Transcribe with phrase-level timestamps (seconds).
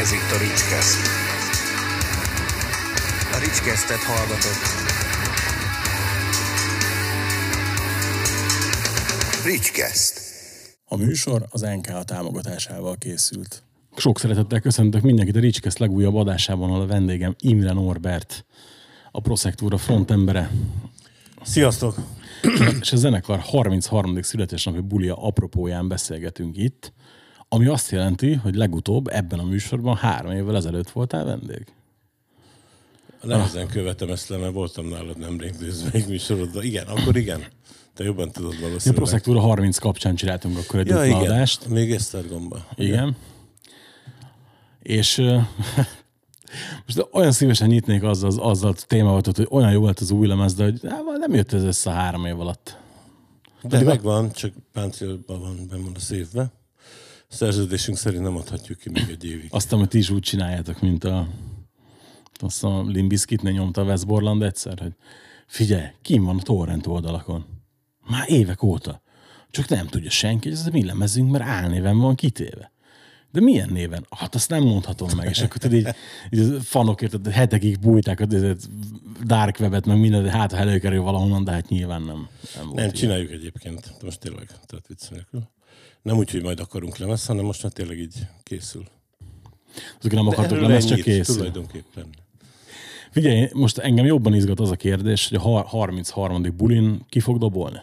[0.00, 0.98] Ez itt a Ricskeszt.
[3.32, 4.62] A Ricskesztet hallgatott.
[9.44, 10.20] Ricskeszt.
[10.84, 13.62] A műsor az NK támogatásával készült.
[13.96, 18.44] Sok szeretettel köszöntök mindenkit a Ricskeszt legújabb adásában, ahol a vendégem Imre Norbert,
[19.10, 20.50] a Proszektúra frontembere,
[21.42, 21.94] Sziasztok!
[22.80, 24.22] és a zenekar 33.
[24.22, 26.92] születésnapi bulia apropóján beszélgetünk itt,
[27.52, 31.66] ami azt jelenti, hogy legutóbb ebben a műsorban három évvel ezelőtt voltál vendég.
[33.22, 36.62] Nehezen követem ezt le, mert voltam nálad nemrég nézve műsorodban.
[36.62, 37.44] Igen, akkor igen.
[37.94, 38.94] Te jobban tudod A valószínűleg.
[38.94, 41.20] Proszektúra 30 kapcsán csináltunk akkor egy Ja, igen.
[41.20, 41.68] adást.
[41.68, 42.66] Még Esztergomba.
[42.74, 43.16] Igen.
[44.82, 45.16] És
[46.86, 50.54] most olyan szívesen nyitnék azzal, azzal a témával, hogy olyan jó volt az új lemez,
[50.54, 52.76] de hogy hát, nem jött ez össze három év alatt.
[53.62, 56.52] De megvan, csak páncélban van, benn van a szévbe.
[57.30, 59.48] Szerződésünk szerint nem adhatjuk ki még egy évig.
[59.50, 61.28] Azt, amit ti is úgy csináljátok, mint a
[62.42, 64.92] azt a Limbiskitnél nyomta a West Borland egyszer, hogy
[65.46, 67.44] figyelj, kim van a torrent oldalakon.
[68.06, 69.02] Már évek óta.
[69.50, 72.72] Csak nem tudja senki, hogy ez a mi lemezünk, mert álnéven van kitéve.
[73.32, 74.06] De milyen néven?
[74.10, 75.28] Hát azt nem mondhatom meg.
[75.28, 75.88] És akkor tudod, így,
[76.30, 78.26] így a fanok érted, hetekig bújták a
[79.24, 82.28] dark webet, meg minden, hát ha előkerül valahonnan, de hát nyilván nem.
[82.56, 83.94] Nem, Nem, csináljuk egyébként.
[84.02, 85.48] Most tényleg, tehát vicc nélkül.
[86.02, 88.84] Nem úgy, hogy majd akarunk lemez, hanem most már tényleg így készül.
[89.98, 91.34] Azok nem akartok lemez, csak készül.
[91.36, 92.06] Tulajdonképpen.
[93.10, 96.42] Figyelj, most engem jobban izgat az a kérdés, hogy a har- 33.
[96.56, 97.80] bulin ki fog dobolni.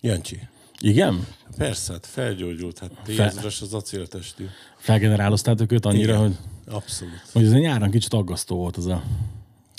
[0.00, 0.38] Jancsi.
[0.80, 1.26] Igen?
[1.56, 2.78] Persze, hát felgyógyult.
[2.78, 4.46] Hát Fe- tézres az acéltestű.
[4.78, 6.20] Felgeneráloztátok őt annyira, Igen.
[6.26, 6.36] hogy,
[6.74, 7.14] Abszolút.
[7.32, 9.02] hogy ez nyáron kicsit aggasztó volt az a...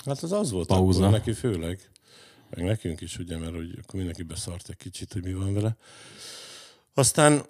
[0.04, 0.98] Hát az az volt Pauza.
[1.00, 1.90] akkor neki főleg.
[2.50, 5.76] Meg nekünk is, ugye, mert hogy akkor mindenki beszart egy kicsit, hogy mi van vele.
[6.94, 7.42] Aztán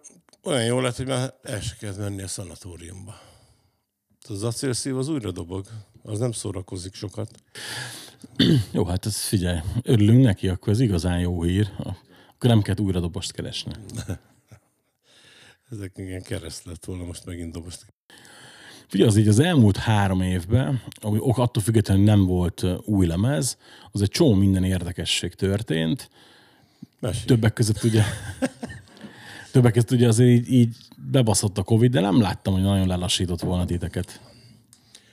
[0.42, 3.20] olyan jó lett, hogy már el se kellett menni a szanatóriumba.
[4.28, 5.66] Az acélszív az újra dobog.
[6.02, 7.30] Az nem szórakozik sokat.
[8.72, 11.70] Jó, hát ez figyelj, örülünk neki, akkor ez igazán jó hír.
[11.78, 13.72] Akkor nem kell újra dobost keresni.
[15.70, 17.86] Ezek igen kereszt lett volna most megint dobozt.
[18.86, 23.58] Figyelj, az így az elmúlt három évben, ami ok- attól függetlenül nem volt új lemez,
[23.90, 26.10] az egy csomó minden érdekesség történt.
[27.00, 27.24] Mesélj.
[27.24, 28.02] Többek között ugye...
[29.52, 30.76] Többek között ugye azért így, így
[31.10, 34.20] bebaszott a Covid, de nem láttam, hogy nagyon lelassított volna titeket.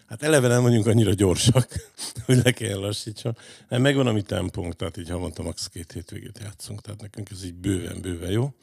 [0.07, 1.67] Hát eleve nem vagyunk annyira gyorsak,
[2.25, 3.37] hogy le kell lassítson.
[3.69, 5.67] Nem, megvan a mi tempónk, tehát így havonta max.
[5.67, 8.53] két hétvégét játszunk, tehát nekünk ez így bőven-bőven jó.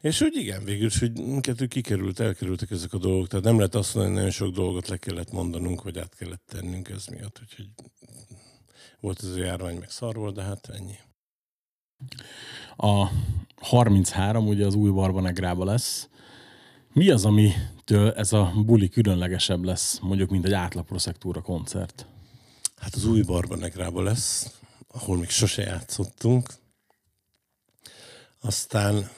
[0.00, 3.74] És úgy igen, végül is, hogy minket kikerült, elkerültek ezek a dolgok, tehát nem lehet
[3.74, 7.40] azt mondani, hogy nagyon sok dolgot le kellett mondanunk, vagy át kellett tennünk ez miatt,
[7.42, 7.68] úgyhogy
[9.00, 10.98] volt ez a járvány, meg szar volt, de hát ennyi.
[12.76, 13.10] A
[13.62, 16.08] 33 ugye az új Barbanegrába lesz.
[16.92, 22.06] Mi az, amitől ez a buli különlegesebb lesz, mondjuk, mint egy átlag proszektúra koncert?
[22.76, 24.58] Hát az új Barbanegrába lesz,
[24.88, 26.48] ahol még sose játszottunk.
[28.40, 29.10] Aztán,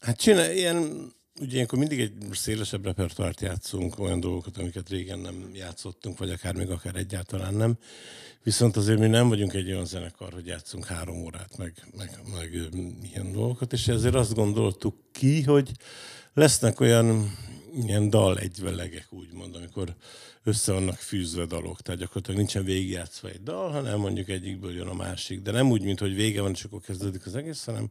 [0.00, 5.50] hát csinál, ilyen, ugye ilyenkor mindig egy szélesebb repertoárt játszunk, olyan dolgokat, amiket régen nem
[5.54, 7.78] játszottunk, vagy akár még akár egyáltalán nem.
[8.42, 12.70] Viszont azért mi nem vagyunk egy olyan zenekar, hogy játszunk három órát, meg, meg, meg
[13.02, 15.70] ilyen dolgokat, és ezért azt gondoltuk ki, hogy
[16.34, 17.36] lesznek olyan
[17.74, 19.96] ilyen dal egyvelegek, úgymond, amikor
[20.42, 24.94] össze vannak fűzve dalok, tehát gyakorlatilag nincsen végigjátszva egy dal, hanem mondjuk egyikből jön a
[24.94, 27.90] másik, de nem úgy, mint hogy vége van, és akkor kezdődik az egész, hanem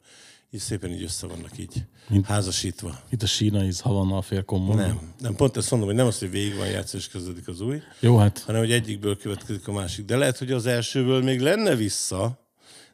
[0.54, 1.84] így szépen így össze vannak így
[2.24, 3.00] házasítva.
[3.10, 4.76] Itt a Sína is Havana félkommon.
[4.76, 7.62] Nem, nem, pont ezt mondom, hogy nem az, hogy végig van játszva, és kezdődik az
[7.62, 10.06] új, Jó, hát hanem hogy egyikből következik a másik.
[10.06, 12.50] De lehet, hogy az elsőből még lenne vissza,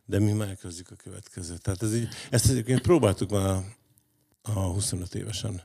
[0.06, 1.62] de mi már elkezdjük a következőt.
[1.62, 3.64] Tehát ez így, ezt egyébként próbáltuk már
[4.42, 5.62] a 25 évesen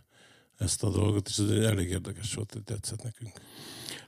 [0.58, 3.32] ezt a dolgot, és ez elég érdekes volt, hogy tetszett nekünk.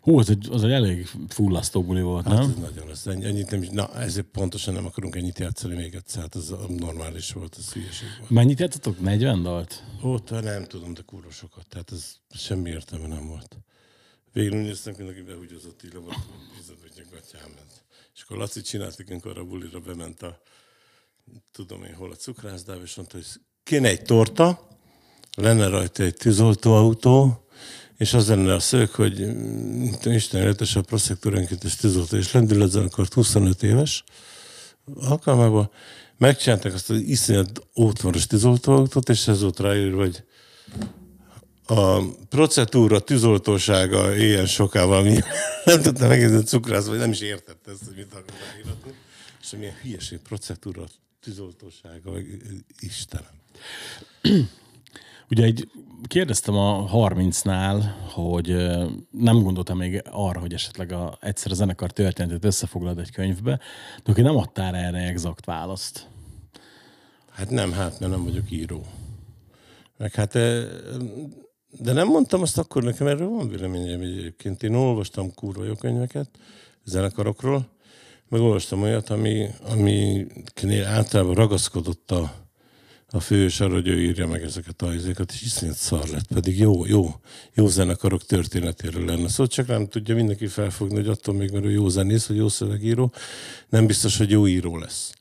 [0.04, 2.50] Hú, az egy, az egy elég fullasztó buli volt, Hát nem?
[2.50, 2.56] ez
[3.04, 6.36] nagyon, ennyi, ennyit nem is, na ezért pontosan nem akarunk ennyit játszani még egyszer, hát
[6.36, 8.30] ez a normális volt, ez hülyeség volt.
[8.30, 9.00] Mennyit játszotok?
[9.00, 9.84] 40 dalt?
[10.04, 13.58] Óta nem tudom, de kurva sokat, tehát ez semmi értelme nem volt.
[14.32, 16.16] Végül úgy néztem, mindenki behúgyozott, le volt,
[16.56, 17.80] nézed, hogy a gatyám ez.
[18.14, 20.40] És akkor Laci csinált arra a bulira, bement a,
[21.52, 23.26] tudom én hol a cukrászdába, és mondta, hogy
[23.62, 24.68] kéne egy torta,
[25.36, 27.44] lenne rajta egy tűzoltóautó,
[27.98, 33.12] és az lenne a szög, hogy mm, Isten életes a proszektúránként és tűzoltó, és lendületzenekart
[33.12, 34.04] 25 éves
[34.94, 35.70] alkalmában
[36.18, 40.24] megcsinálták azt az iszonyat ótvaros tűzoltóautót, és ez volt ráírva, hogy
[41.66, 45.18] a procedúra tűzoltósága ilyen soká valami,
[45.64, 48.92] nem tudtam egészen cukrász, vagy nem is értette ezt, hogy mit akar ráíratni.
[49.42, 50.84] És milyen hülyeség, procedúra
[51.20, 52.12] tűzoltósága,
[52.78, 53.42] Istenem.
[55.30, 55.68] Ugye egy
[56.06, 58.56] kérdeztem a 30-nál, hogy
[59.10, 63.60] nem gondoltam még arra, hogy esetleg a, egyszer a zenekar történetét összefoglad egy könyvbe,
[64.04, 66.08] de aki nem adtál erre exakt választ.
[67.30, 68.84] Hát nem, hát mert nem vagyok író.
[69.96, 70.32] Meg hát,
[71.78, 74.62] de nem mondtam azt akkor nekem, erről van véleményem egyébként.
[74.62, 76.28] Én olvastam kurva jó könyveket
[76.84, 77.68] zenekarokról,
[78.28, 82.43] meg olvastam olyat, ami, amiknél általában ragaszkodott a,
[83.14, 86.58] a fős arra, hogy ő írja meg ezeket a izéket, és iszonyat szar lett, pedig
[86.58, 87.14] jó, jó,
[87.54, 89.28] jó zenekarok történetéről lenne.
[89.28, 92.48] Szóval csak nem tudja mindenki felfogni, hogy attól még, mert ő jó zenész, vagy jó
[92.48, 93.12] szövegíró,
[93.68, 95.12] nem biztos, hogy jó író lesz.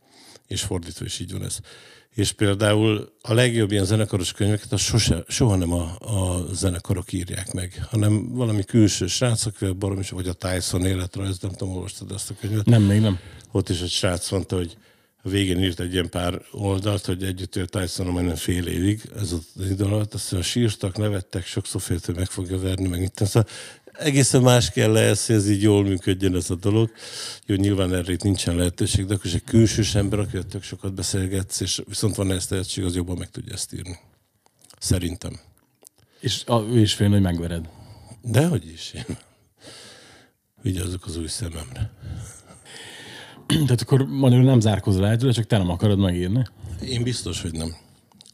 [0.48, 1.58] És fordítva is így van ez.
[2.14, 7.54] És például a legjobb ilyen zenekaros könyveket az sose, soha nem a, a zenekarok írják
[7.54, 12.12] meg, hanem valami külső srácok, vagy barom is, vagy a Tyson életrajz, nem tudom, olvastad
[12.12, 12.66] ezt a könyvet?
[12.66, 13.20] Nem, még nem.
[13.52, 14.78] Ott is egy srác mondta, hogy
[15.26, 19.32] a végén írt egy ilyen pár oldalt, hogy együtt élt tyson majdnem fél évig, ez
[19.32, 23.22] az idő alatt, azt mondja, sírtak, nevettek, sokszor félt, hogy meg fogja verni, meg mit
[23.26, 23.50] szóval
[23.94, 26.92] egészen más kell lesz, hogy ez így jól működjön ez a dolog.
[27.46, 30.94] Jó, nyilván erre itt nincsen lehetőség, de akkor is egy külsős ember, aki tök sokat
[30.94, 34.00] beszélgetsz, és viszont van ezt tehetség, az jobban meg tudja ezt írni.
[34.80, 35.40] Szerintem.
[36.20, 37.70] És a, ő is fél, hogy megvered.
[38.22, 39.18] Dehogy is én.
[40.62, 41.92] Vigyázzuk az új szememre.
[43.68, 46.44] Tehát akkor magyarul nem zárkozol tőle, csak te nem akarod megírni.
[46.86, 47.76] Én biztos, hogy nem.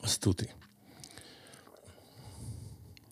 [0.01, 0.49] Azt tuti.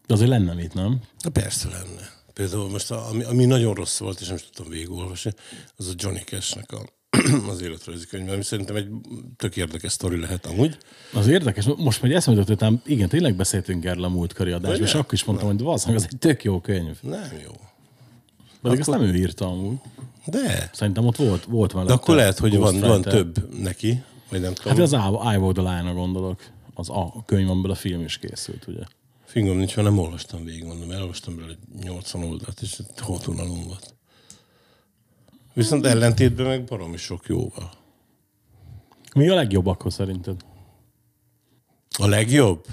[0.07, 0.99] De azért lenne mit, nem?
[1.23, 2.09] Na persze lenne.
[2.33, 5.33] Például most, a- ami, ami nagyon rossz volt, és nem is tudtam végigolvasni,
[5.75, 6.85] az a Johnny Cash-nek a,
[7.51, 8.87] az életrajzi könyv, ami szerintem egy
[9.35, 10.77] tök érdekes sztori lehet amúgy.
[11.13, 14.93] Az érdekes, most megy eszembe jutott, hogy igen, tényleg beszéltünk erről a múltkori adásban, és
[14.93, 16.97] akkor is mondtam, hogy valószínűleg az egy tök jó könyv.
[17.01, 17.51] Nem jó.
[18.61, 19.77] Pedig azt nem ő írta amúgy.
[20.27, 21.85] De, Szerintem ott volt, volt vele.
[21.85, 24.73] de akkor lehet, hogy van, van több neki, vagy nem tudom.
[24.73, 24.91] Hát az
[25.33, 26.41] I, Walk the Line-ra gondolok.
[26.73, 28.83] Az a könyv, amiből a film is készült, ugye?
[29.25, 33.95] Fingom nincs, mert nem olvastam végig, mondom, elolvastam belőle egy 80 oldalt, és hótunalom volt.
[35.53, 37.71] Viszont ellentétben meg baromi sok jóval.
[39.15, 40.41] Mi a legjobb akkor szerinted?
[41.97, 42.65] A legjobb?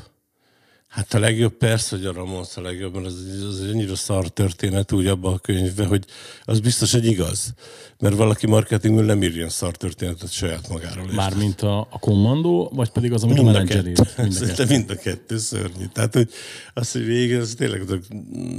[0.94, 3.14] Hát a legjobb persze, hogy a Ramones a legjobb, mert az,
[3.48, 6.04] az egy annyira szar történet úgy abban a könyvben, hogy
[6.44, 7.54] az biztos, hogy igaz.
[7.98, 11.06] Mert valaki marketingül nem ír ilyen szar történetet saját magáról.
[11.12, 13.82] Mármint a, a kommandó, vagy pedig az, amit Mind a menedzser?
[13.82, 14.74] Mind a Szerintem kettő.
[14.76, 15.84] mind a kettő szörnyű.
[15.92, 16.30] Tehát, hogy
[16.74, 18.02] azt, hogy végén, az tényleg azok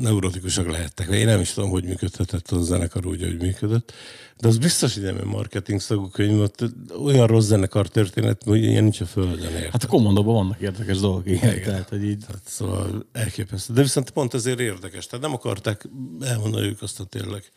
[0.01, 1.07] neurotikusak lehettek.
[1.07, 3.93] Én nem is tudom, hogy működhetett az a zenekar úgy, hogy működött.
[4.39, 6.63] De az biztos, hogy nem egy marketing szagú könyv, ott
[7.03, 9.71] olyan rossz zenekar történet, hogy ilyen nincs a földön érted?
[9.71, 11.61] Hát a kommandóban vannak érdekes dolgok, igen.
[11.61, 13.73] Tehát, hogy így, Tehát szóval elképesztő.
[13.73, 15.05] De viszont pont ezért érdekes.
[15.05, 15.89] Tehát nem akarták
[16.21, 17.51] elmondani ők azt, hogy tényleg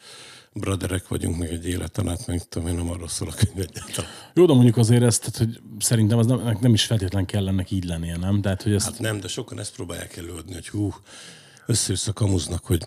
[0.53, 4.11] braderek vagyunk, meg egy életen át, meg tudom én, nem arról szól a könyv egyáltalán.
[4.35, 7.71] jó, de mondjuk azért ezt, tehát, hogy szerintem az nem, nem is feltétlen kell ennek
[7.71, 8.41] így lennie, nem?
[8.41, 10.95] Tehát, hogy ezt, Hát nem, de sokan ezt próbálják előadni, hogy hú,
[11.67, 12.87] össze-össze kamuznak, hogy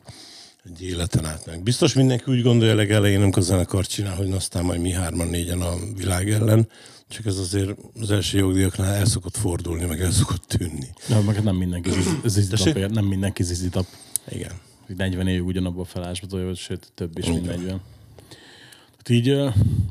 [0.66, 1.64] egy életen át meg.
[1.64, 5.74] Biztos mindenki úgy gondolja legelején, amikor zenekart csinál, hogy aztán majd mi hárman, négyen a
[5.96, 6.68] világ ellen,
[7.12, 10.88] csak ez azért az első jogdíjaknál el szokott fordulni, meg el szokott tűnni.
[11.08, 13.86] de meg nem mindenki zizi- zizitap, nem mindenki zizitap.
[14.30, 14.52] Igen.
[14.86, 17.82] hogy 40 évig ugyanabban a felásba tolja, sőt több is, mint 40.
[18.98, 19.38] Hát így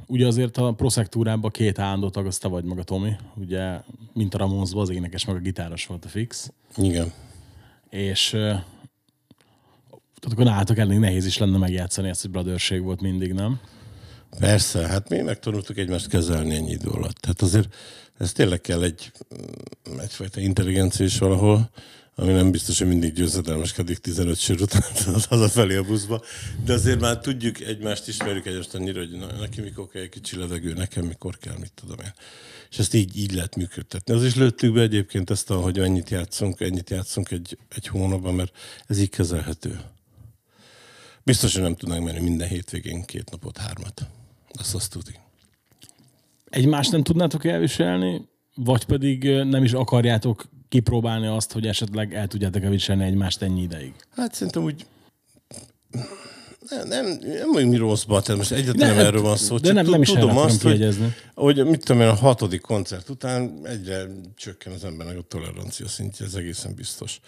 [0.07, 3.81] ugye azért a proszektúrában két állandó tag, az te vagy meg a Tomi, ugye,
[4.13, 7.13] mint a Ramonesban az énekes meg a gitáros volt a fix, Igen.
[7.91, 8.29] és
[10.21, 13.61] tehát akkor nálatok elég nehéz is lenne megjátszani ezt, hogy brotherség volt mindig, nem?
[14.39, 17.17] Persze, hát mi megtanultuk egymást kezelni ennyi idő alatt.
[17.17, 17.75] Tehát azért
[18.19, 21.71] ez tényleg kell egy, mm, egyfajta intelligencia is valahol,
[22.15, 24.83] ami nem biztos, hogy mindig győzedelmeskedik 15 sör után
[25.29, 26.23] hazafelé a buszba,
[26.65, 30.37] de azért már tudjuk egymást, ismerjük egymást annyira, hogy na, neki mikor kell egy kicsi
[30.37, 32.13] levegő, nekem mikor kell, mit tudom én.
[32.71, 34.15] És ezt így, így lehet működtetni.
[34.15, 38.57] Az is lőttük be egyébként ezt, hogy ennyit játszunk, ennyit játszunk egy, egy hónapban, mert
[38.87, 39.81] ez így kezelhető.
[41.23, 44.07] Biztos, hogy nem tudnánk menni minden hétvégén két napot, hármat.
[44.59, 45.15] Azt azt tudni.
[46.45, 52.69] Egymást nem tudnátok elviselni, vagy pedig nem is akarjátok kipróbálni azt, hogy esetleg el tudjátok
[52.69, 53.95] viselni egymást ennyi ideig.
[54.11, 54.87] Hát szerintem úgy
[56.71, 59.59] nem, nem, nem vagyunk mi rosszban, tehát most egyáltalán nem, erről van szó.
[59.59, 60.97] de nem- nem is tudom azt, hogy,
[61.35, 66.27] hogy mit tudom én, a hatodik koncert után egyre csökken az embernek a tolerancia szintje,
[66.27, 67.21] ez egészen biztos.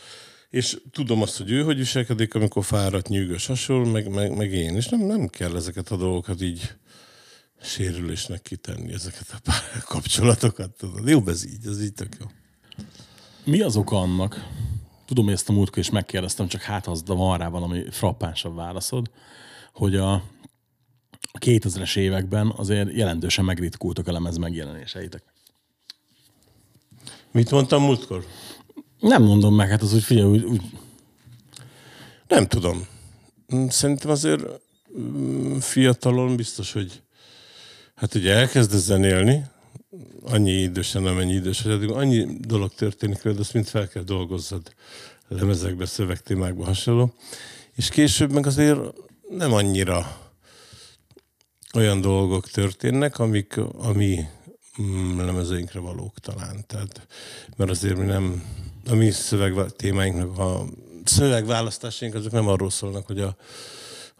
[0.50, 4.76] És tudom azt, hogy ő hogy viselkedik, amikor fáradt, nyűgös, hasonló, meg, meg, meg én.
[4.76, 6.70] És nem, nem kell ezeket a dolgokat így
[7.62, 10.70] sérülésnek kitenni, ezeket a pár kapcsolatokat.
[10.70, 11.08] Tudod.
[11.08, 12.26] Jobb ez így, ez így tök jó.
[13.44, 14.48] Mi az oka annak?
[15.06, 18.54] Tudom, hogy ezt a múltkor is megkérdeztem, csak hát az, de van rá valami frappánsabb
[18.54, 19.10] válaszod,
[19.72, 20.22] hogy a
[21.32, 25.22] a 2000-es években azért jelentősen megritkultak a lemez megjelenéseitek.
[27.30, 28.26] Mit mondtam múltkor?
[28.98, 30.62] Nem mondom meg, hát az úgy figyelj, úgy, úgy
[32.28, 32.86] Nem tudom.
[33.68, 34.42] Szerintem azért
[34.98, 37.02] mm, fiatalon biztos, hogy
[37.94, 39.44] hát ugye elkezdesz zenélni,
[40.22, 44.74] annyi idősen, amennyi idős vagy, addig annyi dolog történik veled, azt mind fel kell dolgozzad
[45.28, 47.14] lemezekbe, szövegtémákba hasonló.
[47.74, 48.78] És később meg azért
[49.28, 50.20] nem annyira
[51.74, 54.24] olyan dolgok történnek, amik a mi
[54.82, 56.64] mm, lemezeinkre valók talán.
[56.66, 57.06] Tehát,
[57.56, 58.44] mert azért mi nem,
[58.86, 60.64] a mi szöveg témáinknak a
[61.04, 63.36] szövegválasztásaink azok nem arról szólnak, hogy a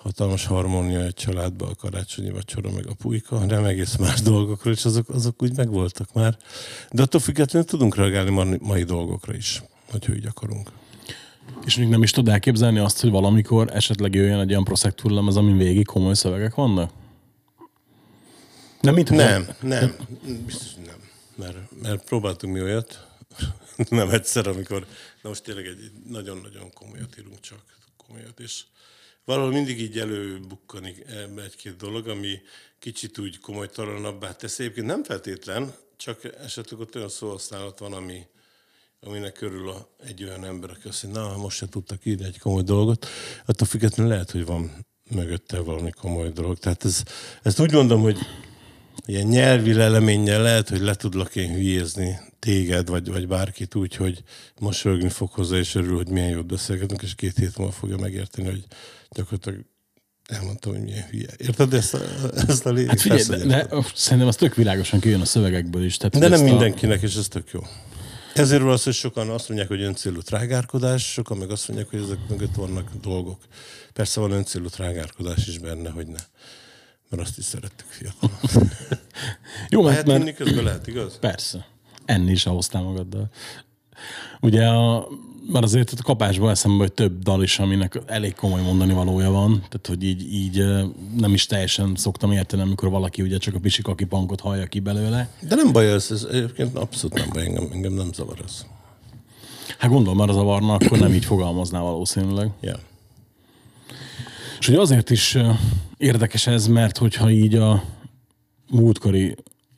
[0.02, 4.84] hatalmas harmónia egy családban, a karácsonyi vacsora, meg a pulyka, hanem egész más dolgokról, és
[4.84, 6.36] azok, azok úgy megvoltak már.
[6.90, 10.70] De attól függetlenül tudunk reagálni mai, mai dolgokra is, hogyha így akarunk.
[11.64, 15.36] És még nem is tud elképzelni azt, hogy valamikor esetleg jöjjön egy olyan Proszektur lemez,
[15.36, 16.92] amin végig komoly szövegek vannak?
[18.80, 19.94] Nem, mint Nem, nem,
[20.46, 20.96] biztos nem.
[21.36, 23.06] Mert, mert próbáltunk mi olyat,
[23.88, 24.86] nem egyszer, amikor,
[25.22, 27.62] na most tényleg egy nagyon-nagyon komolyat írunk csak,
[27.96, 28.62] komolyat, és
[29.24, 32.40] valahol mindig így előbukkanik ebbe egy-két dolog, ami
[32.78, 34.62] kicsit úgy komolytalanabbá teszi.
[34.62, 38.26] Egyébként nem feltétlen, csak esetleg ott olyan szóhasználat van, ami,
[39.00, 42.38] aminek körül a, egy olyan ember, aki azt mondja, na, most se tudtak írni egy
[42.38, 43.06] komoly dolgot,
[43.46, 46.58] attól függetlenül lehet, hogy van mögötte valami komoly dolog.
[46.58, 47.02] Tehát ez,
[47.42, 48.18] ezt úgy mondom, hogy
[49.06, 54.22] ilyen nyelvi leleménnyel lehet, hogy le tudlak én hülyézni téged, vagy, vagy bárkit úgy, hogy
[54.60, 58.48] mosolyogni fog hozzá, és örül, hogy milyen jót beszélgetünk, és két hét múlva fogja megérteni,
[58.48, 58.64] hogy
[59.14, 59.64] gyakorlatilag
[60.26, 61.28] elmondtam, hogy milyen hülye.
[61.36, 62.00] Érted ezt a,
[62.48, 62.88] ezt a lényeg?
[62.90, 65.96] Hát figyelj, de, de, szerintem az tök világosan kijön a szövegekből is.
[65.96, 67.60] Tehát, de nem mindenkinek, és ez tök jó.
[68.34, 72.00] Ezért van az, hogy sokan azt mondják, hogy öncélú trágárkodás, sokan meg azt mondják, hogy
[72.00, 73.40] ezek mögött vannak dolgok.
[73.92, 76.20] Persze van öncélú trágárkodás is benne, hogy ne.
[77.08, 78.36] Mert azt is szerettük fiatalon.
[78.42, 78.66] A...
[79.68, 81.18] Jó, Lehet mert, mert közben, lehet, igaz?
[81.18, 81.66] persze.
[82.04, 83.30] Enni is ahhoztál magaddal.
[84.40, 85.08] Ugye a,
[85.46, 89.52] már azért a kapásból eszembe, hogy több dal is, aminek elég komoly mondani valója van,
[89.52, 90.64] tehát hogy így, így
[91.16, 95.28] nem is teljesen szoktam érteni, amikor valaki ugye csak a pisikaki pankot hallja ki belőle.
[95.48, 98.66] De nem baj ez, ez egyébként abszolút nem baj, engem, engem nem zavar ez.
[99.78, 102.50] Hát gondolom, az a varna, akkor nem így fogalmazná valószínűleg.
[102.60, 102.78] Ja.
[104.58, 105.38] És ugye azért is
[105.96, 107.84] érdekes ez, mert hogyha így a
[108.70, 109.34] múltkori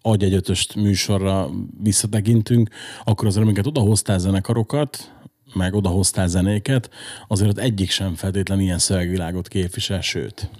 [0.06, 1.50] agy egy ötöst műsorra
[1.82, 2.70] visszatekintünk,
[3.04, 5.12] akkor azért, amiket odahoztál zenekarokat,
[5.52, 6.90] meg odahoztál zenéket,
[7.28, 10.50] azért ott egyik sem feltétlen ilyen szövegvilágot képvisel, sőt.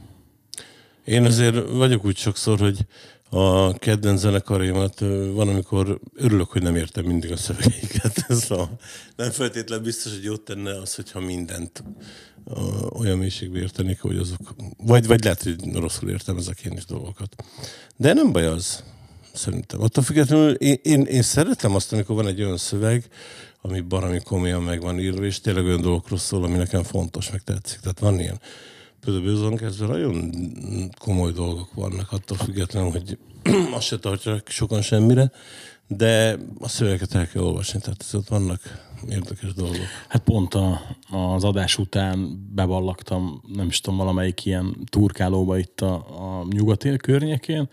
[1.05, 2.87] Én azért vagyok úgy sokszor, hogy
[3.31, 8.25] a kedvenc zenekaraimat ö, van, amikor örülök, hogy nem értem mindig a szövegeiket.
[8.29, 8.71] Ez a,
[9.17, 11.85] nem feltétlen biztos, hogy jót tenne az, hogyha mindent
[12.93, 14.55] olyan mélységbe értenék, hogy azok...
[14.76, 17.35] Vagy, vagy lehet, hogy rosszul értem ezek én is dolgokat.
[17.97, 18.85] De nem baj az,
[19.33, 19.83] szerintem.
[19.83, 23.09] Attól függetlenül én, én, én szeretem azt, amikor van egy olyan szöveg,
[23.66, 27.40] ami baromi komolyan meg van írva, és tényleg olyan dolgokról szól, ami nekem fontos, meg
[27.40, 27.80] tetszik.
[27.80, 28.40] Tehát van ilyen.
[29.00, 30.30] Például Bőzon kezdve nagyon
[30.99, 33.18] komoly dolgok vannak, attól függetlenül, hogy
[33.76, 35.30] azt se tartják sokan semmire,
[35.87, 38.61] de a szöveget el kell olvasni, tehát ez ott vannak
[39.09, 39.87] érdekes dolgok.
[40.09, 40.80] Hát pont a,
[41.11, 47.68] az adás után bevallaktam, nem is tudom, valamelyik ilyen turkálóba itt a, a nyugati környékén,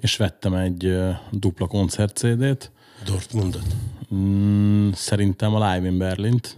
[0.00, 0.96] és vettem egy
[1.30, 2.72] dupla koncert CD-t,
[3.04, 3.64] Dortmundat.
[4.14, 6.56] Mm, szerintem a Live in Berlint.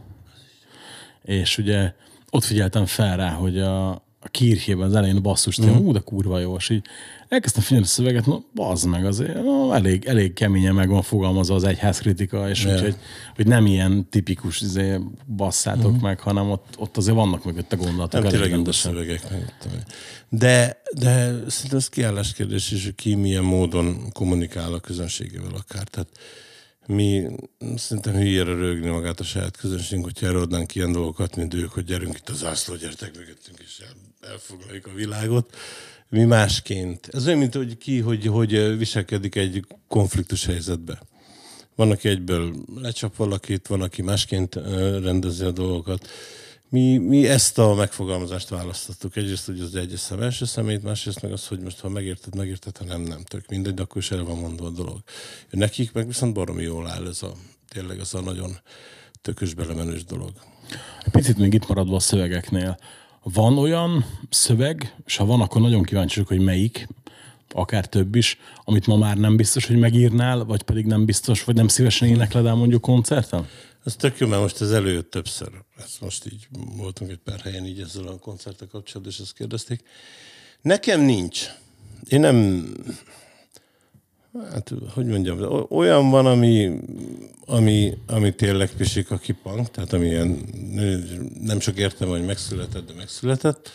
[1.22, 1.92] És ugye
[2.30, 5.68] ott figyeltem fel rá, hogy a, a kirchében az elején a basszus, mm.
[5.68, 6.84] hú, de kurva jó, és így
[7.28, 11.54] elkezdtem figyelni a szöveget, na, bazd meg, azért no, elég, elég keményen meg van fogalmazva
[11.54, 12.76] az egyházkritika, és yeah.
[12.76, 12.96] úgyhogy,
[13.36, 16.00] hogy nem ilyen tipikus izé, basszátok mm.
[16.00, 18.22] meg, hanem ott, ott azért vannak mögötte gondolatok.
[18.22, 19.20] Nem tényleg jó szövegek.
[20.28, 21.10] De, de
[21.46, 25.84] szerintem ez kiállás kérdés is, hogy ki milyen módon kommunikál a közönségével akár.
[25.88, 26.08] Tehát
[26.86, 27.26] mi
[27.76, 32.16] szerintem hülyére rögni magát a saját közönségünk, hogyha eladnánk ilyen dolgokat, mint ők, hogy gyerünk
[32.16, 35.56] itt az zászló, gyertek mögöttünk, és el, elfoglaljuk a világot.
[36.08, 37.08] Mi másként.
[37.12, 41.02] Ez olyan, mint hogy ki, hogy, hogy viselkedik egy konfliktus helyzetbe.
[41.74, 44.54] Van, aki egyből lecsap valakit, van, aki másként
[45.02, 46.08] rendezi a dolgokat.
[46.68, 49.16] Mi, mi ezt a megfogalmazást választottuk.
[49.16, 52.76] Egyrészt, hogy az egyes szem első szemét, másrészt meg az, hogy most ha megérted, megérted,
[52.76, 55.02] ha nem, nem tök mindegy, de akkor is el van mondva a dolog.
[55.50, 57.32] Nekik meg viszont baromi jól áll ez a,
[57.68, 58.58] tényleg ez a nagyon
[59.22, 60.32] tökös belemenős dolog.
[61.10, 62.78] Picit még itt maradva a szövegeknél.
[63.22, 66.88] Van olyan szöveg, és ha van, akkor nagyon kíváncsi vagyok, hogy melyik,
[67.50, 71.54] akár több is, amit ma már nem biztos, hogy megírnál, vagy pedig nem biztos, vagy
[71.54, 73.46] nem szívesen énekled el mondjuk koncerten?
[73.84, 75.48] Ez tök jó, mert most ez előjött többször.
[75.78, 79.80] Ez most így voltunk egy pár helyen így ezzel a koncerttel kapcsolatban, és ezt kérdezték.
[80.62, 81.46] Nekem nincs.
[82.08, 82.66] Én nem...
[84.50, 86.80] Hát, hogy mondjam, olyan van, ami,
[87.46, 90.44] ami, ami tényleg pisik a kipang, tehát ami ilyen,
[91.40, 93.70] nem csak értem, hogy megszületett, de megszületett,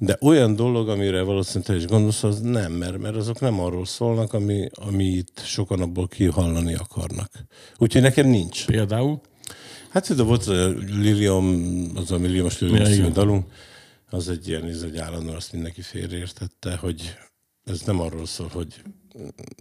[0.00, 3.86] de olyan dolog, amire valószínűleg te is gondolsz, az nem, mert, mert azok nem arról
[3.86, 7.30] szólnak, ami, amit sokan abból kihallani akarnak.
[7.78, 8.66] Úgyhogy nekem nincs.
[8.66, 9.20] Például?
[9.88, 13.52] Hát de volt a Lilium, az a milliómos Lilium Ja, dalunk,
[14.10, 17.16] az egy ilyen, ez egy állandó, azt mindenki félreértette, hogy
[17.64, 18.82] ez nem arról szól, hogy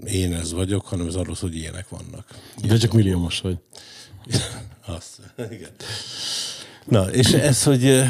[0.06, 2.26] én ez vagyok, hanem ez arról szól, hogy ilyenek vannak.
[2.68, 3.58] De csak milliómos vagy.
[4.86, 5.72] Azt, igen.
[6.86, 8.04] Na, és ez, hogy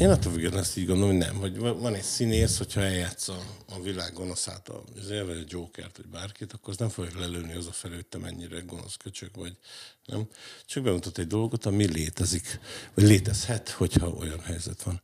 [0.00, 3.38] én attól függetlenül ezt így gondolom, hogy nem, hogy van egy színész, hogyha eljátsza
[3.68, 7.52] a világ gonoszát, a, az élve egy Jokert, vagy bárkit, akkor az nem fogja lelőni
[7.52, 9.56] az a felé, mennyire gonosz köcsög vagy,
[10.06, 10.28] nem?
[10.66, 12.60] Csak bemutat egy dolgot, ami létezik,
[12.94, 15.00] vagy létezhet, hogyha olyan helyzet van.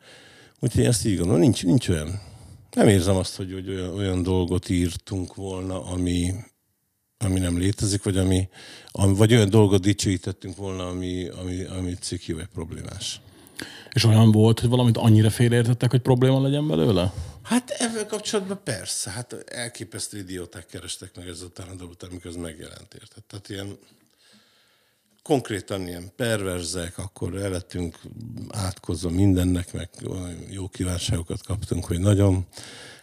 [0.58, 2.20] Úgyhogy ezt így gondolom, nincs, nincs olyan.
[2.70, 6.34] Nem érzem azt, hogy, hogy olyan, olyan dolgot írtunk volna, ami,
[7.18, 8.48] ami nem létezik, vagy, ami,
[8.92, 13.20] vagy olyan dolgot dicsőítettünk volna, ami, ami, ami ciki vagy problémás.
[13.96, 17.12] És olyan volt, hogy valamit annyira félreértettek, hogy probléma legyen belőle?
[17.42, 22.36] Hát ebben kapcsolatban persze, hát elképesztő idióták kerestek meg ezután a dolog után, amikor ez
[22.36, 23.22] megjelent, érted?
[23.26, 23.78] Tehát ilyen
[25.22, 28.00] konkrétan ilyen perverzek, akkor el lettünk
[28.48, 29.88] átkozva mindennek, meg
[30.50, 32.46] jó kívánságokat kaptunk, hogy nagyon...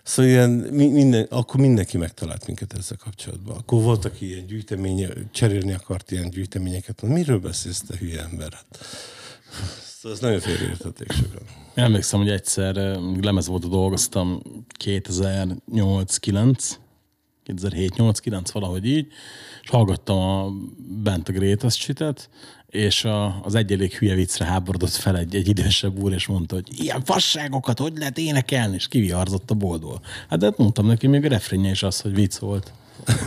[0.03, 3.57] Szóval ilyen, mi- minden, akkor mindenki megtalált minket ezzel kapcsolatban.
[3.57, 7.01] Akkor volt, aki ilyen gyűjteménye, cserélni akart ilyen gyűjteményeket.
[7.01, 8.53] Miről beszélsz, te hülye ember?
[8.53, 8.85] Hát,
[10.11, 11.41] ezt nagyon félreértették sokan.
[11.73, 12.75] Emlékszem, hogy egyszer
[13.21, 14.41] lemez volt, dolgoztam
[14.83, 16.75] 2008-9,
[17.45, 19.07] 2007-8-9, valahogy így,
[19.61, 20.51] és hallgattam a,
[21.03, 22.29] bent a Greatest shit
[22.67, 26.55] és a, az egy elég hülye viccre háborodott fel egy, egy idősebb úr, és mondta,
[26.55, 30.01] hogy ilyen fasságokat hogy lehet énekelni, és kiviharzott a boldól.
[30.29, 32.71] Hát de hát mondtam neki, még a refrénje is az, hogy vicc volt.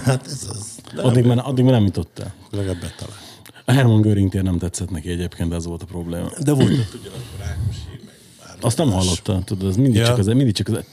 [0.05, 0.79] Hát ez az.
[0.97, 2.35] Addig már, addig már nem jutott el.
[2.51, 3.26] legalább betalált.
[3.69, 6.29] A Herman Göring tér nem tetszett neki egyébként, de ez volt a probléma.
[6.43, 10.07] De volt ott ugyanakkor Ákosi, meg Azt nem hallotta, tudod, ez mindig Ja.
[10.07, 10.85] csak az, mindig csak az,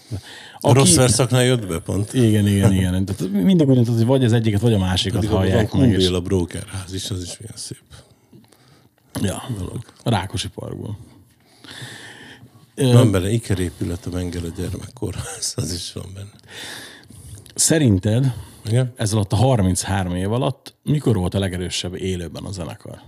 [0.60, 2.14] A rossz verszaknál jött be pont.
[2.14, 3.06] Igen, igen, igen.
[3.06, 5.92] Tehát mindig úgy tudod, hogy vagy az egyiket, vagy a másikat van hallják meg.
[5.92, 6.08] És...
[6.08, 7.82] A brokerház is, az is milyen szép.
[9.22, 9.44] Ja,
[10.04, 10.98] a Rákosi Parkból.
[12.76, 16.30] Van benne ikerépület a Mengele gyermekkórház, az is van benne.
[17.54, 18.34] Szerinted
[18.66, 18.94] Igen?
[18.96, 23.02] ez alatt a 33 év alatt mikor volt a legerősebb élőben a zenekar?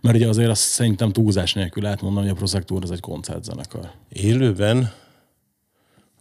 [0.00, 3.90] Mert ugye azért azt szerintem túlzás nélkül lehet mondani, hogy a Prosector az egy koncertzenekar.
[4.08, 4.92] Élőben,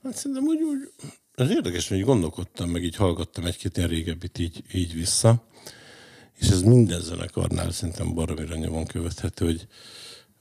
[0.03, 0.91] hát szerintem úgy, úgy
[1.35, 5.43] az érdekes, hogy gondolkodtam, meg így hallgattam egy-két ilyen régebbit így, így vissza,
[6.33, 9.67] és ez minden zenekarnál szerintem baromira nyomon követhető, hogy,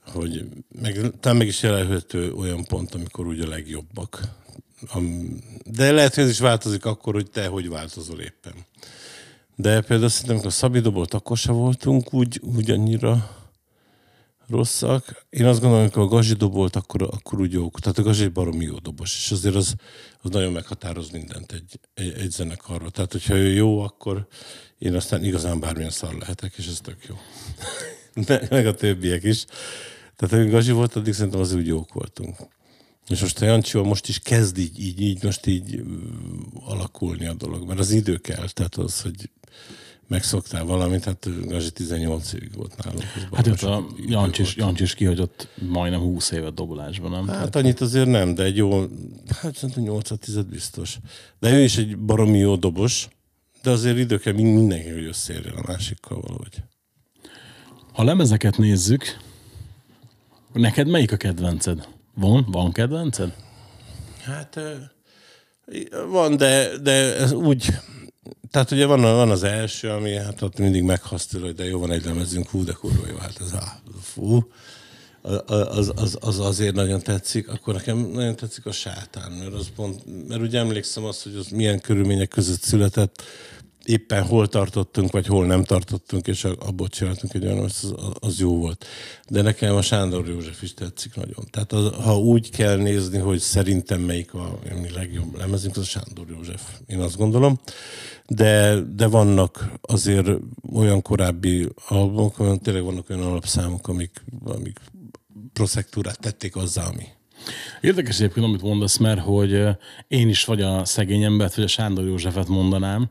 [0.05, 0.45] hogy
[0.81, 4.21] meg, talán meg is jelenhető olyan pont, amikor úgy a legjobbak.
[5.65, 8.53] De lehet, hogy ez is változik akkor, hogy te hogy változol éppen.
[9.55, 13.35] De például szerintem, amikor Szabi dobolt, akkor se voltunk úgy, úgy annyira
[14.47, 15.25] rosszak.
[15.29, 17.79] Én azt gondolom, amikor a Gazi dobolt, akkor, akkor úgy jók.
[17.79, 19.75] Tehát a Gazi egy baromi jó dobos, és azért az,
[20.21, 22.91] az nagyon meghatároz mindent egy, egy, egy zenekarról.
[22.91, 24.27] Tehát, hogyha ő jó, akkor
[24.77, 27.15] én aztán igazán bármilyen szar lehetek, és ez tök jó.
[28.49, 29.45] meg, a többiek is.
[30.15, 32.35] Tehát, amikor Gazi volt, addig szerintem az úgy jók voltunk.
[33.09, 35.83] És most a Jancsival most is kezd így, így, így most így
[36.65, 39.29] alakulni a dolog, mert az idő kell, tehát az, hogy
[40.07, 43.03] megszoktál valamit, hát Gazi 18 évig volt nálunk.
[43.33, 44.67] Hát ott a sok idő Jancsi is, volt.
[44.67, 47.27] Jancsi is kihagyott majdnem 20 évet dobolásban, nem?
[47.27, 48.79] Hát annyit azért nem, de egy jó,
[49.41, 50.97] hát szerintem 8 10 biztos.
[51.39, 53.07] De ő is egy baromi jó dobos,
[53.63, 56.63] de azért idő kell mind- mindenki, hogy összeérjen a másikkal valahogy.
[57.93, 59.17] Ha lemezeket nézzük,
[60.53, 61.87] neked melyik a kedvenced?
[62.15, 62.45] Van?
[62.51, 63.33] Van kedvenced?
[64.23, 64.59] Hát
[66.09, 67.73] van, de, de ez úgy,
[68.51, 71.91] tehát ugye van, van az első, ami hát ott mindig meghasztol, hogy de jó, van
[71.91, 74.47] egy lemezünk, hú, de kurva jó, hát ez á, fú.
[75.45, 80.27] Az, az, az, azért nagyon tetszik, akkor nekem nagyon tetszik a sátán, mert, az pont,
[80.27, 83.23] mert ugye emlékszem azt, hogy az milyen körülmények között született,
[83.85, 88.57] éppen hol tartottunk, vagy hol nem tartottunk, és abból csináltunk egy olyan, az, az jó
[88.57, 88.85] volt.
[89.29, 91.45] De nekem a Sándor József is tetszik nagyon.
[91.49, 95.85] Tehát az, ha úgy kell nézni, hogy szerintem melyik a mi legjobb lemezünk, az a
[95.85, 96.61] Sándor József.
[96.87, 97.59] Én azt gondolom.
[98.27, 100.27] De, de vannak azért
[100.73, 104.79] olyan korábbi albumok, tényleg vannak olyan alapszámok, amik, amik
[105.53, 107.03] proszektúrát tették azzá, ami.
[107.81, 109.69] Érdekes egyébként, amit mondasz, mert hogy ö,
[110.07, 113.09] én is vagy a szegény embert, vagy a Sándor Józsefet mondanám,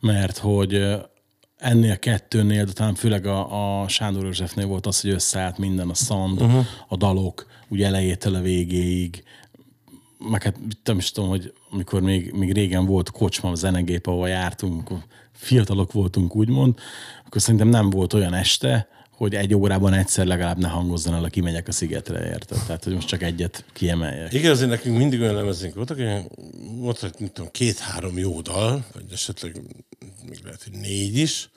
[0.00, 0.96] mert hogy
[1.56, 5.94] ennél kettőnél, de talán főleg a, a Sándor Józsefnél volt az, hogy összeállt minden, a
[5.94, 6.64] sound, uh-huh.
[6.88, 9.24] a dalok, ugye elejétől a végéig,
[10.18, 14.90] meg hát nem is tudom, hogy amikor még, még régen volt kocsma, zenegép, ahol jártunk,
[15.32, 16.78] fiatalok voltunk, úgymond,
[17.26, 21.28] akkor szerintem nem volt olyan este, hogy egy órában egyszer legalább ne hangozzon el, a
[21.28, 22.58] kimegyek a szigetre, érted?
[22.66, 24.32] Tehát, hogy most csak egyet kiemeljek.
[24.32, 26.22] Igen, azért nekünk mindig olyan lemezünk voltak, hogy
[26.78, 29.60] volt, hogy mit tudom, két-három jó dal, vagy esetleg
[30.28, 31.48] még lehet, hogy négy is,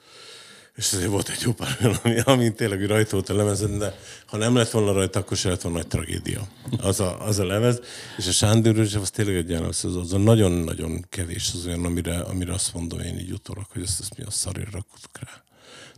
[0.74, 3.98] és azért volt egy jó pár olyan, ami, ami tényleg rajta volt a lemezen, de
[4.26, 6.48] ha nem lett volna rajta, akkor se lett volna nagy tragédia.
[6.80, 7.80] Az a, az a lemez.
[8.16, 12.20] És a Sándor az tényleg egy olyan, az, az a nagyon-nagyon kevés az olyan, amire,
[12.20, 15.49] amire azt mondom én így utólag, hogy ezt, ezt mi a szarért raktuk rá.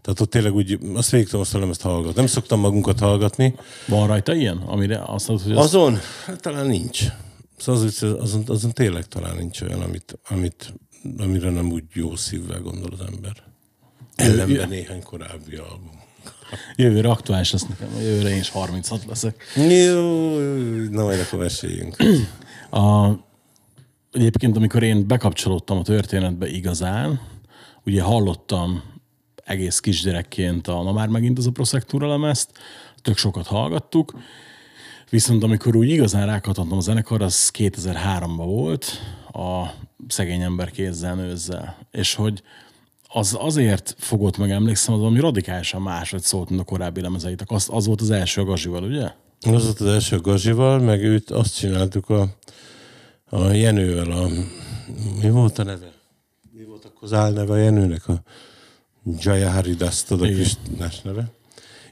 [0.03, 2.17] Tehát ott tényleg úgy, azt végig a lemezt hallgatni.
[2.17, 3.55] Nem szoktam magunkat hallgatni.
[3.87, 4.57] Van rajta ilyen?
[4.57, 5.65] Amire azt mondod, hogy az...
[5.65, 5.99] Azon?
[6.27, 7.05] Hát talán nincs.
[7.57, 10.75] Szóval az, azon, azon tényleg talán nincs olyan, amit, amit,
[11.19, 13.33] amire nem úgy jó szívvel gondol az ember.
[14.15, 16.01] Ellenben néhány korábbi album.
[16.77, 19.45] Jövőre aktuális lesz nekem, jövőre én is 36 leszek.
[19.57, 20.39] Jó,
[20.91, 21.97] na majd akkor meséljünk.
[22.71, 23.11] A,
[24.13, 27.21] egyébként, amikor én bekapcsolódtam a történetbe igazán,
[27.85, 28.92] ugye hallottam
[29.45, 32.51] egész kisgyerekként a Na már megint az a Prosectura lemezt,
[33.03, 34.15] tök sokat hallgattuk,
[35.11, 38.87] viszont amikor úgy igazán rákattantam a zenekar, az 2003-ban volt,
[39.33, 39.67] a
[40.09, 41.77] szegény ember kézzel nőzzel.
[41.91, 42.43] És hogy
[43.09, 47.51] az azért fogott meg, emlékszem, az valami radikálisan máshogy szólt, mint a korábbi lemezeitek.
[47.51, 49.11] Az, az volt az első a Gazival, ugye?
[49.41, 52.29] Az volt az első a Gazival, meg őt azt csináltuk a,
[53.29, 54.29] a Jenővel, a,
[55.23, 55.93] mi volt a neve?
[56.53, 58.09] Mi volt akkor az álneve a Jenőnek?
[58.09, 58.23] A
[59.05, 61.33] Jaya Haridas, tudod, a Krisnás neve.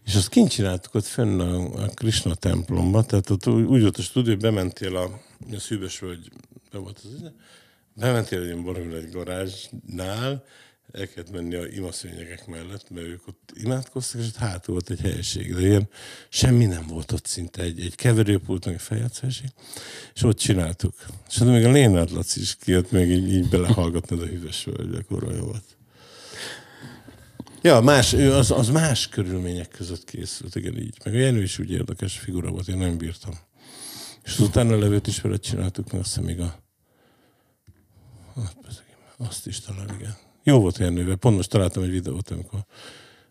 [0.05, 4.03] És azt kint csináltuk ott fenn a, a Krishna templomba, tehát ott úgy volt a
[4.03, 5.20] stúdió, hogy bementél a,
[5.53, 6.31] a szűbös völgy,
[6.73, 7.31] be volt az,
[7.94, 10.44] bementél egy baromi egy garázsnál,
[10.92, 15.01] el kellett menni a imaszőnyegek mellett, mert ők ott imádkoztak, és ott hátul volt egy
[15.01, 15.55] helyiség.
[15.55, 15.88] De ilyen
[16.29, 19.49] semmi nem volt ott szinte, egy, egy keverőpult, meg egy feljátszásig,
[20.14, 20.94] és ott csináltuk.
[21.29, 25.05] És hát még a Lénárd Laci is kijött, még így, így belehallgatni a hűvös völgybe,
[25.40, 25.79] volt.
[27.62, 30.96] Ja, más, az, az más körülmények között készült, igen, így.
[31.05, 33.33] Meg a Jenő is úgy érdekes figura volt, én nem bírtam.
[34.25, 36.62] És az utána levőt is vele csináltuk, meg azt még a...
[38.37, 38.57] Hát,
[39.16, 40.16] azt is talán, igen.
[40.42, 41.16] Jó volt Jenővel.
[41.16, 42.64] Pont most találtam egy videót, amikor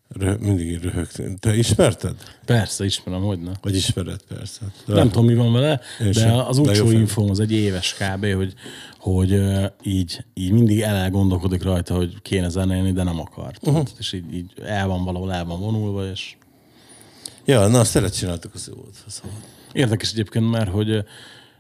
[0.10, 1.36] röh, mindig röhögtem.
[1.36, 2.16] Te ismerted?
[2.46, 3.52] Persze, ismerem, hogy ne.
[3.62, 4.62] Vagy ismered, persze.
[4.86, 6.36] De nem tudom, mi van vele, de sem.
[6.36, 8.54] az utolsó infóm az egy éves kb., hogy,
[8.98, 9.42] hogy
[9.84, 13.52] így, így mindig elgondolkodik rajta, hogy kéne zenélni, de nem akar.
[13.62, 13.88] Uh-huh.
[13.98, 16.36] És így, így el van valahol, el van vonulva, és
[17.46, 18.96] Ja, na, azt tényleg csináltuk, az jó volt.
[19.22, 19.36] Volt.
[19.74, 21.04] Érdekes egyébként, mert hogy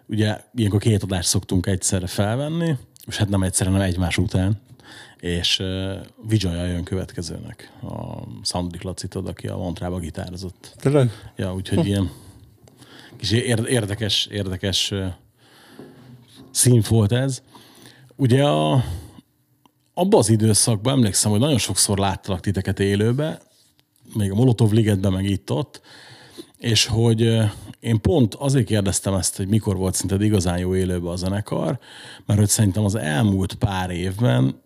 [0.05, 4.61] ugye ilyenkor két adást szoktunk egyszerre felvenni, és hát nem egyszerre, hanem egymás után,
[5.19, 5.91] és uh,
[6.27, 10.75] Vijaya jön következőnek, a Szandrik Lacitod, aki a Montrába gitározott.
[10.77, 11.31] Tényleg?
[11.35, 12.11] Ja, úgyhogy ilyen
[13.17, 15.05] kis ér- érdekes, érdekes ö,
[16.51, 17.41] szín volt ez.
[18.15, 18.83] Ugye a,
[19.93, 23.41] abban az időszakban emlékszem, hogy nagyon sokszor láttalak titeket élőbe,
[24.13, 25.81] még a Molotov Ligetben, meg itt-ott,
[26.57, 27.21] és hogy
[27.79, 31.79] én pont azért kérdeztem ezt, hogy mikor volt szerinted igazán jó élőbe a zenekar,
[32.25, 34.61] mert hogy szerintem az elmúlt pár évben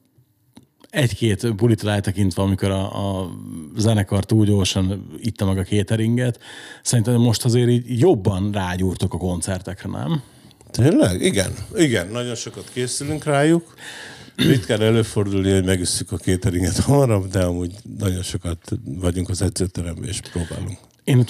[0.93, 3.29] egy-két bulit eltekintve, amikor a, a
[3.77, 6.39] zenekar túl gyorsan itta meg a cateringet,
[6.83, 10.21] szerintem most azért így jobban rágyúrtok a koncertekre, nem?
[10.71, 11.21] Tényleg?
[11.21, 11.51] Igen.
[11.75, 13.73] Igen, nagyon sokat készülünk rájuk.
[14.35, 20.19] Ritkán előfordulni, hogy megüsszük a kéteringet hamarabb, de amúgy nagyon sokat vagyunk az edzőteremben, és
[20.31, 20.77] próbálunk.
[21.03, 21.25] Én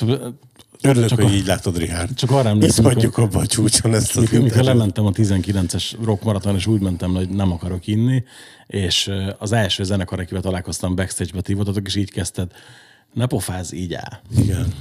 [0.84, 2.14] Örülök, csak, hogy a, így látod, Richard.
[2.14, 4.68] csak arra emlékszem, hagyjuk abba a csúcson ezt az mikor, mikor interjút.
[4.68, 8.24] lementem a 19-es rock maraton, és úgy mentem, hogy nem akarok inni,
[8.68, 12.52] és az első zenekar, akivel találkoztam backstage-be, ti voltatok, és így kezdted,
[13.14, 14.20] ne pofáz, így áll.
[14.38, 14.74] Igen.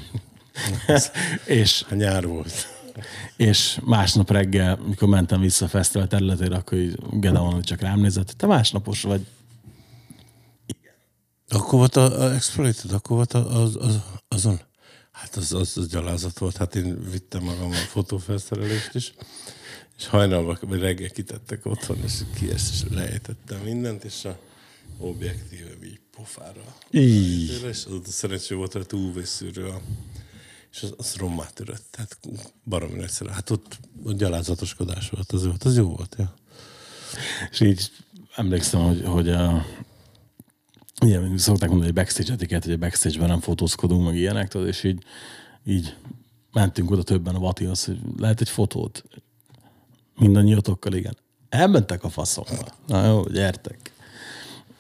[1.45, 2.69] és A nyár volt.
[3.37, 8.35] És másnap reggel, mikor mentem vissza a fesztivál területére, akkor így Gedeon csak rám nézett,
[8.37, 9.27] te másnapos vagy.
[11.49, 14.61] Akkor volt a, a Exploited, akkor volt a, az, az, azon.
[15.23, 16.57] Hát az, az, az gyalázat volt.
[16.57, 19.15] Hát én vittem magam a fotófelszerelést is.
[19.99, 24.39] És hajnalban, reggel kitettek otthon, és ki és lejtettem mindent, és a
[24.99, 26.77] objektívem így pofára.
[26.91, 27.51] Így.
[27.69, 29.81] És az a szerencsé volt, hogy UV-szűrő a
[30.73, 31.85] és az, az rommá törött.
[31.91, 32.19] Tehát
[32.65, 33.31] baromi nagyszerű.
[33.31, 36.35] Hát ott, ott gyalázatoskodás volt, az, volt, az jó volt, ja.
[37.51, 37.91] És így
[38.35, 39.67] emlékszem, hogy, hogy a,
[41.03, 44.85] ugye, szokták mondani, hogy backstage etiket, hogy a backstage-ben nem fotózkodunk, meg ilyenek, tudod, és
[44.85, 45.03] így,
[45.65, 45.97] így
[46.53, 49.05] mentünk oda többen a Vatihoz, hogy lehet egy fotót.
[50.19, 51.17] Mindannyiatokkal, igen.
[51.49, 52.67] Elmentek a faszomba.
[52.87, 53.93] Na jó, gyertek.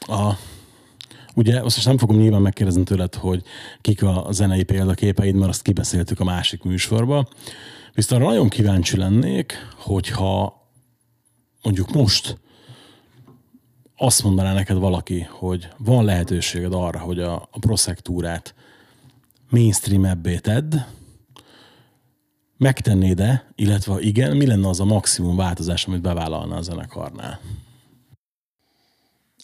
[0.00, 0.32] A,
[1.34, 3.42] ugye azt most nem fogom nyilván megkérdezni tőled, hogy
[3.80, 7.28] kik a zenei példaképeid, mert azt kibeszéltük a másik műsorba.
[7.94, 10.62] Viszont arra nagyon kíváncsi lennék, hogyha
[11.62, 12.38] mondjuk most
[14.02, 18.54] azt mondaná neked valaki, hogy van lehetőséged arra, hogy a, a proszektúrát
[19.50, 20.74] mainstream-ebbé tedd,
[22.56, 27.40] megtennéd-e, illetve igen, mi lenne az a maximum változás, amit bevállalna a zenekarnál?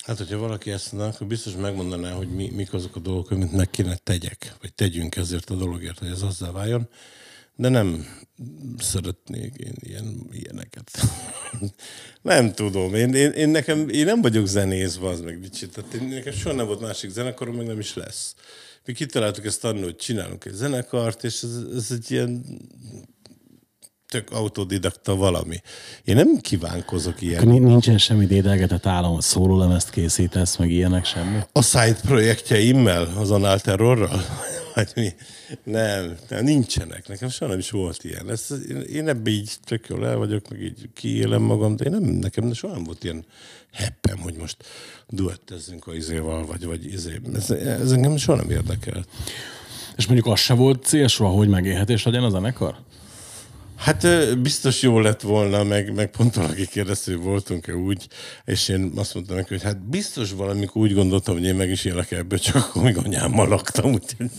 [0.04, 3.52] Hát, hogyha valaki ezt mondaná, akkor biztos megmondaná, hogy mi, mik azok a dolgok, amit
[3.52, 6.88] meg kéne tegyek, vagy tegyünk ezért a dologért, hogy ez azzá váljon.
[7.60, 8.06] De nem
[8.78, 10.90] szeretnék én ilyen, ilyeneket.
[12.22, 12.94] nem tudom.
[12.94, 15.72] Én, én, én, nekem, én nem vagyok zenész, az meg dicsit.
[15.72, 18.34] Tehát én, nekem soha nem volt másik zenekarom, meg nem is lesz.
[18.84, 22.44] Mi kitaláltuk ezt annól, hogy csinálunk egy zenekart, és ez, ez egy ilyen
[24.08, 25.56] tök autodidakta valami.
[26.04, 27.48] Én nem kívánkozok ilyen.
[27.48, 31.38] Ni- Nincsen semmi dédelgetett állam, szólólemezt készítesz, meg ilyenek semmi.
[31.52, 34.24] A side projektjeimmel, az Anál Terrorral?
[34.78, 35.12] Vagy mi?
[35.62, 37.08] Nem, nem, nincsenek.
[37.08, 38.30] Nekem soha nem is volt ilyen.
[38.30, 41.90] Ez, én, én ebbe így tök jól el vagyok, meg így kiélem magam, de én
[41.90, 43.24] nem, nekem soha nem volt ilyen
[43.72, 44.64] heppem, hogy most
[45.08, 47.20] duettezzünk a izéval, vagy, vagy izé.
[47.34, 49.04] Ez, ez engem soha nem érdekel.
[49.96, 52.76] És mondjuk az se volt cél soha, hogy megélhetés legyen a zenekar?
[53.78, 58.08] Hát biztos jó lett volna, meg, meg pont valaki kérdezte, hogy voltunk-e úgy,
[58.44, 61.84] és én azt mondtam neki, hogy hát biztos valamikor úgy gondoltam, hogy én meg is
[61.84, 64.30] élek ebből, csak akkor még anyámmal laktam, úgyhogy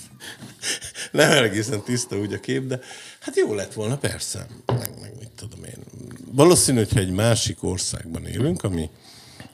[1.12, 2.80] nem egészen tiszta úgy a kép, de
[3.20, 5.84] hát jó lett volna, persze, meg, meg mit tudom én.
[6.32, 8.90] Valószínű, hogyha egy másik országban élünk, ami,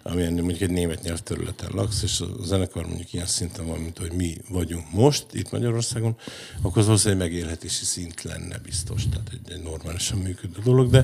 [0.07, 4.11] ami mondjuk egy német nyelvterületen laksz, és a zenekar mondjuk ilyen szinten van, mint hogy
[4.11, 6.17] mi vagyunk most itt Magyarországon,
[6.61, 10.97] akkor az valószínűleg megélhetési szint lenne biztos, tehát egy, egy normálisan működő dolog, de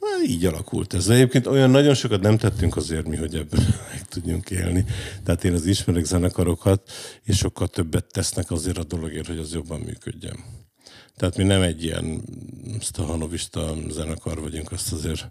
[0.00, 1.08] hát így alakult ez.
[1.08, 4.84] Egyébként olyan nagyon sokat nem tettünk azért mi, hogy ebből meg tudjunk élni.
[5.24, 6.90] Tehát én az ismerek zenekarokat,
[7.22, 10.36] és sokkal többet tesznek azért a dologért, hogy az jobban működjön.
[11.16, 12.22] Tehát mi nem egy ilyen
[12.80, 15.30] stahanovista zenekar vagyunk, azt azért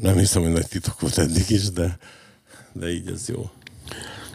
[0.00, 1.98] nem hiszem, hogy nagy titok volt eddig is, de,
[2.72, 3.50] de így ez jó.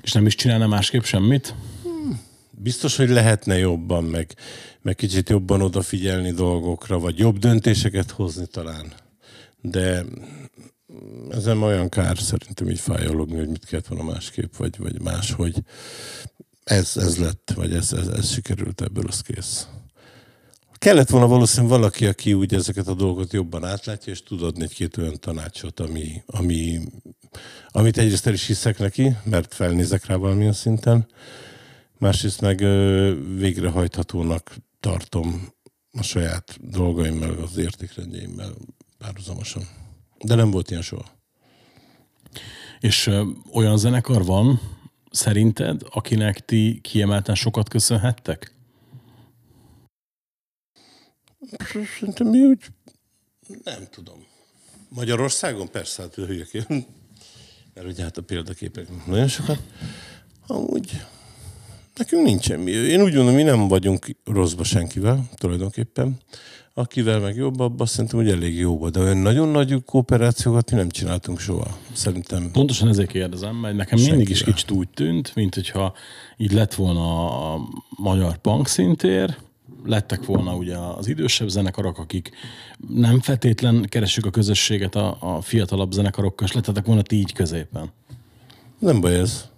[0.01, 1.55] És nem is csinálna másképp semmit?
[2.51, 4.35] Biztos, hogy lehetne jobban, meg,
[4.81, 8.93] meg kicsit jobban odafigyelni dolgokra, vagy jobb döntéseket hozni talán.
[9.61, 10.05] De
[11.29, 15.63] ez nem olyan kár szerintem így fájologni, hogy mit kellett volna másképp, vagy, vagy máshogy.
[16.63, 19.67] Ez, ez lett, vagy ez, ez, ez sikerült ebből, az kész.
[20.81, 24.97] Kellett volna valószínűleg valaki, aki úgy ezeket a dolgokat jobban átlátja, és tud adni egy-két
[24.97, 26.79] olyan tanácsot, ami, ami,
[27.67, 31.07] amit egyrészt el is hiszek neki, mert felnézek rá valamilyen szinten,
[31.97, 32.57] másrészt meg
[33.37, 35.47] végrehajthatónak tartom
[35.91, 38.53] a saját dolgaimmal, az értékrendjeimmel
[38.97, 39.63] párhuzamosan.
[40.23, 41.05] De nem volt ilyen soha.
[42.79, 44.59] És ö, olyan zenekar van,
[45.11, 48.59] szerinted, akinek ti kiemelten sokat köszönhettek?
[51.99, 52.65] Szerintem mi úgy...
[53.63, 54.25] Nem tudom.
[54.89, 56.67] Magyarországon persze, hát hülyek
[57.73, 59.59] Mert ugye hát a példaképek nagyon sokat.
[60.47, 61.01] Amúgy
[61.95, 62.71] nekünk nincsen mi.
[62.71, 66.17] Én úgy gondolom, mi nem vagyunk rosszba senkivel, tulajdonképpen.
[66.73, 68.89] Akivel meg jobb, abban szerintem, hogy elég jóba.
[68.89, 71.77] De olyan nagyon nagy kooperációkat mi nem csináltunk soha.
[71.93, 74.53] Szerintem Pontosan ezért kérdezem, mert nekem mindig is Senkivel.
[74.53, 75.93] kicsit úgy tűnt, mint hogyha
[76.37, 79.37] így lett volna a magyar punk szintér,
[79.83, 82.31] lettek volna ugye az idősebb zenekarok, akik
[82.87, 87.91] nem feltétlen keresik a közösséget a, a fiatalabb zenekarokkal, és lettetek volna ti így középen.
[88.79, 89.49] nem baj ez.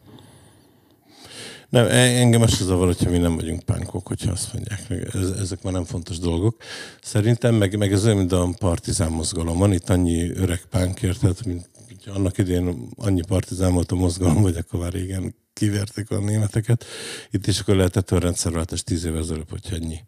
[1.70, 5.14] Nem, e- engem az se zavar, hogyha mi nem vagyunk pánkok, hogyha azt mondják.
[5.14, 6.56] Ez, ezek már nem fontos dolgok.
[7.02, 9.58] Szerintem meg, meg ez olyan, mint a partizán mozgalom.
[9.58, 11.70] Van itt annyi öreg pánk, érted, mint
[12.06, 16.86] annak idén annyi partizán volt a mozgalom, vagy akkor már régen kiverték a németeket.
[17.32, 20.00] Itt is akkor lehetett a rendszerváltás tíz évvel ezelőtt, hogyha ennyi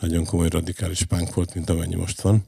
[0.00, 2.44] nagyon komoly radikális pánk volt, mint amennyi most van,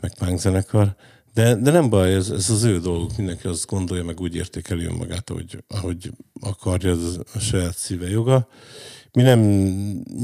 [0.00, 0.96] meg pánk zenekar.
[1.34, 4.84] De, de nem baj, ez, ez az ő dolguk, mindenki azt gondolja, meg úgy értékeli
[4.84, 8.48] önmagát, ahogy, ahogy akarja, ez a saját szíve joga.
[9.12, 9.40] Mi nem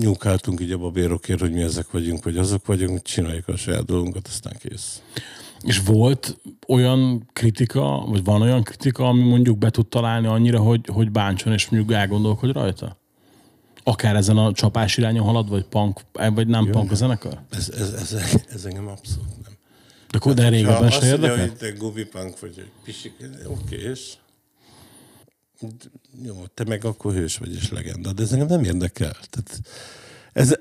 [0.00, 4.26] nyúkáltunk így a babérokért, hogy mi ezek vagyunk, vagy azok vagyunk, csináljuk a saját dolgunkat,
[4.26, 5.02] aztán kész.
[5.62, 10.80] És volt olyan kritika, vagy van olyan kritika, ami mondjuk be tud találni annyira, hogy,
[10.92, 12.98] hogy bántson, és mondjuk elgondolkodj rajta?
[13.82, 16.72] Akár ezen a csapás irányon halad, vagy punk, vagy nem Jön.
[16.72, 17.40] punk a zenekar?
[17.50, 18.12] Ez, ez, ez,
[18.48, 19.52] ez engem abszolút nem.
[20.10, 21.38] De, akkor de Ha régebben se érdekel?
[21.38, 23.14] hogy te gubipunk vagy, hogy pisik,
[23.46, 24.12] oké, és
[26.22, 29.16] jó, te meg akkor hős vagy és legenda, de ez engem nem érdekel.
[29.30, 29.60] Tehát
[30.32, 30.56] ez,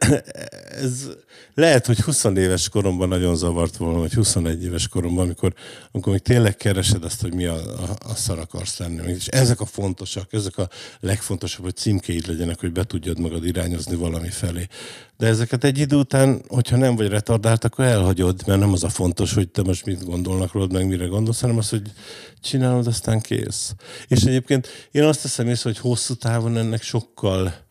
[0.81, 1.09] ez
[1.53, 5.53] lehet, hogy 20 éves koromban nagyon zavart volna, vagy 21 éves koromban, amikor,
[5.91, 9.11] amikor még tényleg keresed azt, hogy mi a, a, a szar akarsz lenni.
[9.11, 13.95] És ezek a fontosak, ezek a legfontosabb, hogy címkéid legyenek, hogy be tudjad magad irányozni
[13.95, 14.67] valami felé.
[15.17, 18.89] De ezeket egy idő után, hogyha nem vagy retardált, akkor elhagyod, mert nem az a
[18.89, 21.91] fontos, hogy te most mit gondolnak rólad, meg mire gondolsz, hanem az, hogy
[22.41, 23.73] csinálod, aztán kész.
[24.07, 27.67] És egyébként én azt teszem észre, hogy hosszú távon ennek sokkal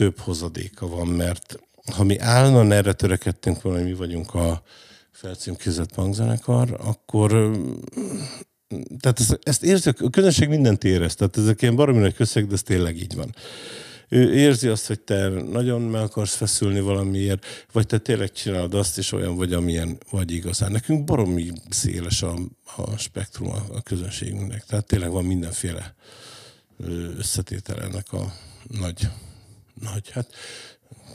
[0.00, 1.58] több hozadéka van, mert
[1.92, 4.62] ha mi állandóan erre törekedtünk volna, hogy mi vagyunk a
[5.12, 7.50] felcímkézett punkzenekar, akkor
[9.00, 12.54] tehát ezt, ezt érzi, a közönség mindent érez, tehát ezek ilyen baromi nagy közeg, de
[12.54, 13.34] ez tényleg így van.
[14.08, 18.98] Ő érzi azt, hogy te nagyon meg akarsz feszülni valamiért, vagy te tényleg csinálod azt,
[18.98, 20.72] és olyan vagy, amilyen vagy igazán.
[20.72, 22.38] Nekünk baromi széles a,
[22.76, 25.94] a spektrum a, a közönségünknek, tehát tényleg van mindenféle
[27.18, 28.32] összetétel ennek a
[28.68, 29.08] nagy,
[29.80, 30.26] nagy, hát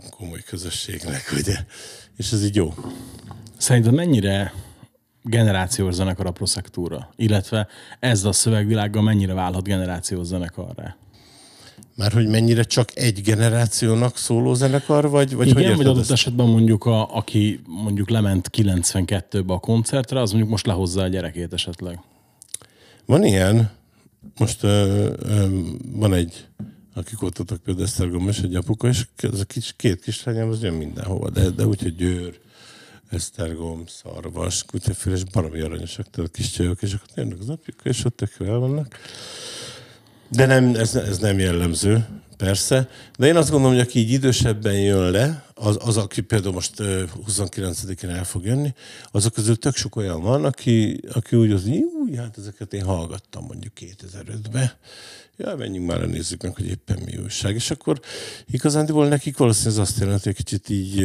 [0.09, 1.57] komoly közösségnek, ugye?
[2.17, 2.73] És ez így jó.
[3.57, 4.53] Szerinted mennyire
[5.21, 7.09] generációs zenekar a proszektúra?
[7.15, 7.67] Illetve
[7.99, 10.95] ez a szövegvilággal mennyire válhat generációs zenekarra?
[11.95, 16.11] Már hogy mennyire csak egy generációnak szóló zenekar, vagy, vagy Igen, hogy vagy adott ezt?
[16.11, 21.53] esetben mondjuk, a, aki mondjuk lement 92-be a koncertre, az mondjuk most lehozza a gyerekét
[21.53, 21.99] esetleg.
[23.05, 23.71] Van ilyen.
[24.37, 25.59] Most ö, ö,
[25.91, 26.45] van egy,
[26.95, 30.73] akik voltatok például Esztergom és egy apuka, és ez a kis, két kislányám az jön
[30.73, 32.39] mindenhova, de, de úgy, hogy Győr,
[33.09, 38.05] Esztergom, Szarvas, Kutyafél, és baromi aranyosak, tehát kis csajok, és akkor jönnek az apjuk, és
[38.05, 38.97] ott tök el vannak.
[40.29, 42.07] De nem, ez, ez nem jellemző,
[42.37, 42.89] persze.
[43.17, 46.79] De én azt gondolom, hogy aki így idősebben jön le, az, az aki például most
[46.79, 48.73] ö, 29-én el fog jönni,
[49.11, 51.63] azok közül tök sok olyan van, aki, aki úgy az,
[52.07, 54.71] hogy hát ezeket én hallgattam mondjuk 2005-ben.
[55.37, 57.55] Ja, menjünk már, nézzük meg, hogy éppen mi újság.
[57.55, 57.99] És akkor
[58.47, 61.03] igazándiból nekik valószínűleg ez azt jelenti, hogy kicsit így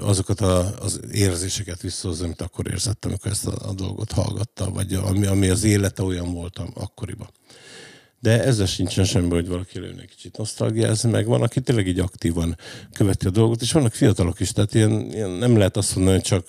[0.00, 4.94] azokat a, az érzéseket visszahozza, amit akkor érzettem, amikor ezt a, a dolgot hallgatta, vagy
[4.94, 7.28] ami, ami az élete olyan volt akkoriban.
[8.22, 11.98] De ezzel sincsen semmi, hogy valaki előn egy kicsit nosztalgiázni, meg van, aki tényleg így
[11.98, 12.56] aktívan
[12.92, 16.24] követi a dolgot, és vannak fiatalok is, tehát ilyen, ilyen nem lehet azt mondani, hogy
[16.26, 16.46] csak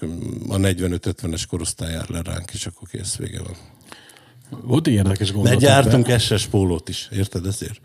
[0.48, 3.56] a 45-50-es korosztály jár le ránk, és akkor kész vége van.
[4.62, 5.60] Volt egy érdekes De gondolat.
[5.60, 7.80] gyártunk ebben- SS pólót is, érted ezért?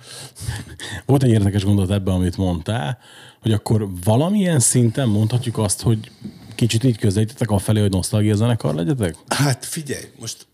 [1.07, 2.99] Volt egy érdekes gondolat ebben, amit mondtál,
[3.41, 6.11] hogy akkor valamilyen szinten mondhatjuk azt, hogy
[6.55, 9.17] kicsit így közelítettek afelé, hogy nosztalgia zenekar legyetek?
[9.29, 10.47] Hát figyelj, most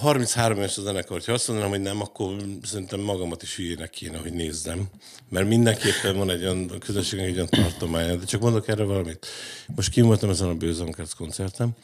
[0.00, 4.18] 33 éves a zenekar, ha azt mondanám, hogy nem, akkor szerintem magamat is hülyének kéne,
[4.18, 4.88] hogy nézzem.
[5.28, 9.26] Mert mindenképpen van egy olyan a közösségnek egy olyan tartománya, de csak mondok erre valamit.
[9.74, 11.76] Most kim voltam ezen a Bőzankerc koncerten,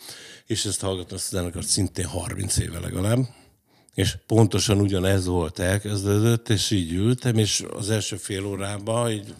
[0.46, 3.18] és ezt hallgattam ezt a zenekart szintén 30 éve legalább,
[3.94, 9.34] és pontosan ugyanez volt, elkezdődött, és így ültem, és az első fél órában így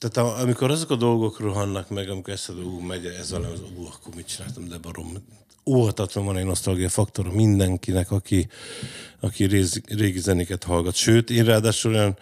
[0.00, 3.60] tehát a, amikor azok a dolgok rohannak meg, amikor eszed, ú, megy ez a lemez,
[3.60, 5.06] ú, akkor mit csináltam, de barom.
[5.66, 8.48] Óhatatlan van egy nosztalgia faktor mindenkinek, aki,
[9.20, 10.94] aki rézi, régi zenéket hallgat.
[10.94, 12.18] Sőt, én ráadásul olyan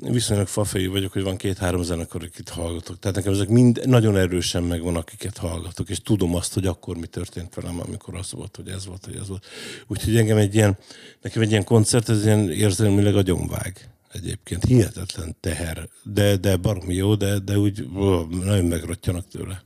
[0.00, 2.98] viszonylag fafejű vagyok, hogy van két-három zenekar, akit hallgatok.
[2.98, 7.06] Tehát nekem ezek mind nagyon erősen megvan, akiket hallgatok, és tudom azt, hogy akkor mi
[7.06, 9.46] történt velem, amikor az volt, hogy ez volt, hogy ez volt.
[9.86, 10.78] Úgyhogy engem egy ilyen,
[11.22, 14.64] nekem egy ilyen koncert, ez ilyen érzelmileg agyonvág egyébként.
[14.64, 17.88] Hihetetlen teher, de, de baromi jó, de, de úgy
[18.30, 19.62] nagyon megrottyanak tőle.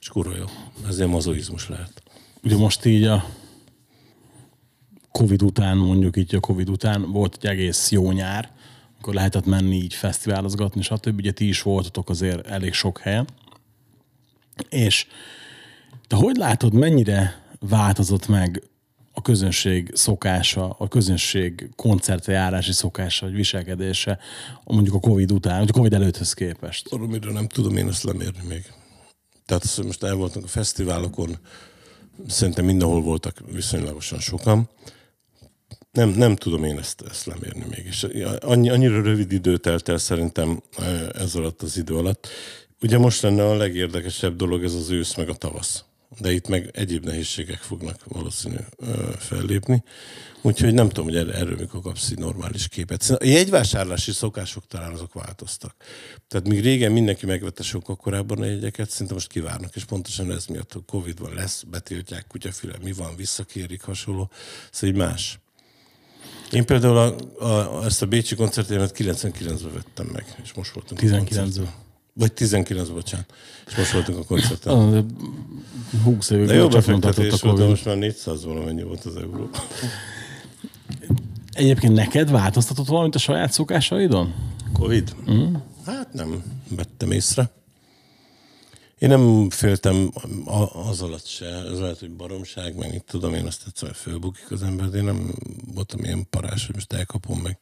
[0.00, 0.44] És kurva jó.
[0.88, 2.02] Ez ilyen mazoizmus lehet.
[2.42, 3.24] Ugye most így a
[5.10, 8.52] Covid után, mondjuk így a Covid után volt egy egész jó nyár,
[8.98, 11.18] akkor lehetett menni így fesztiválozgatni, stb.
[11.18, 13.26] Ugye ti is voltatok azért elég sok helyen.
[14.68, 15.06] És
[16.06, 18.62] te hogy látod, mennyire változott meg
[19.18, 24.18] a közönség szokása, a közönség koncertre járási szokása, vagy viselkedése
[24.64, 26.88] mondjuk a Covid után, vagy a Covid előtthöz képest?
[26.92, 28.72] Amiről nem tudom én ezt lemérni még.
[29.46, 31.38] Tehát most el voltunk a fesztiválokon,
[32.26, 34.68] szerintem mindenhol voltak viszonylagosan sokan.
[35.90, 37.84] Nem, nem tudom én ezt, ezt lemérni még.
[37.86, 38.06] És
[38.40, 42.28] annyi, annyira rövid idő telt el szerintem eh, ez alatt az idő alatt.
[42.82, 45.84] Ugye most lenne a legérdekesebb dolog ez az ősz meg a tavasz.
[46.18, 48.56] De itt meg egyéb nehézségek fognak valószínű
[49.18, 49.82] fellépni.
[50.42, 53.10] Úgyhogy nem tudom, hogy erről, mikor kapsz egy normális képet.
[53.10, 55.74] A jegyvásárlási szokások talán azok változtak.
[56.28, 60.46] Tehát míg régen mindenki megvette sokkal korábban a jegyeket, szinte most kivárnak, és pontosan ez
[60.46, 64.30] miatt a Covid van, lesz, betiltják, kutyafüle, mi van, visszakérik, hasonló.
[64.70, 65.38] Szóval így más.
[66.52, 71.85] Én például a, a, ezt a Bécsi koncertémet 99-ben vettem meg, és most a 19-ben.
[72.18, 73.34] Vagy 19, bocsánat.
[73.66, 74.72] És most voltunk a koncerten.
[74.74, 75.04] Ah, de
[76.04, 79.50] 20 évig De jó befektetés volt, de most már 400 valamennyi volt az euró.
[81.52, 84.34] Egyébként neked változtatott valamit a saját szokásaidon?
[84.72, 85.16] Covid?
[85.30, 85.54] Mm.
[85.86, 87.50] Hát nem vettem észre.
[88.98, 90.10] Én nem féltem
[90.88, 94.62] az alatt se, ez lehet, hogy baromság, meg mit tudom én, azt egyszer fölbukik az
[94.62, 95.34] ember, de én nem
[95.74, 97.58] voltam ilyen parás, hogy most elkapom meg,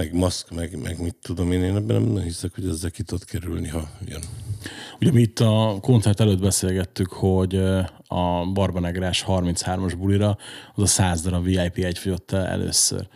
[0.00, 3.24] meg maszk, meg, meg mit tudom én, én ebben nem hiszek, hogy ezzel ki tud
[3.24, 4.20] kerülni, ha jön.
[5.00, 10.38] Ugye mi itt a koncert előtt beszélgettük, hogy ö, a Barbanegrás 33-as bulira
[10.74, 13.08] az a 100 darab VIP egy fogyott el először.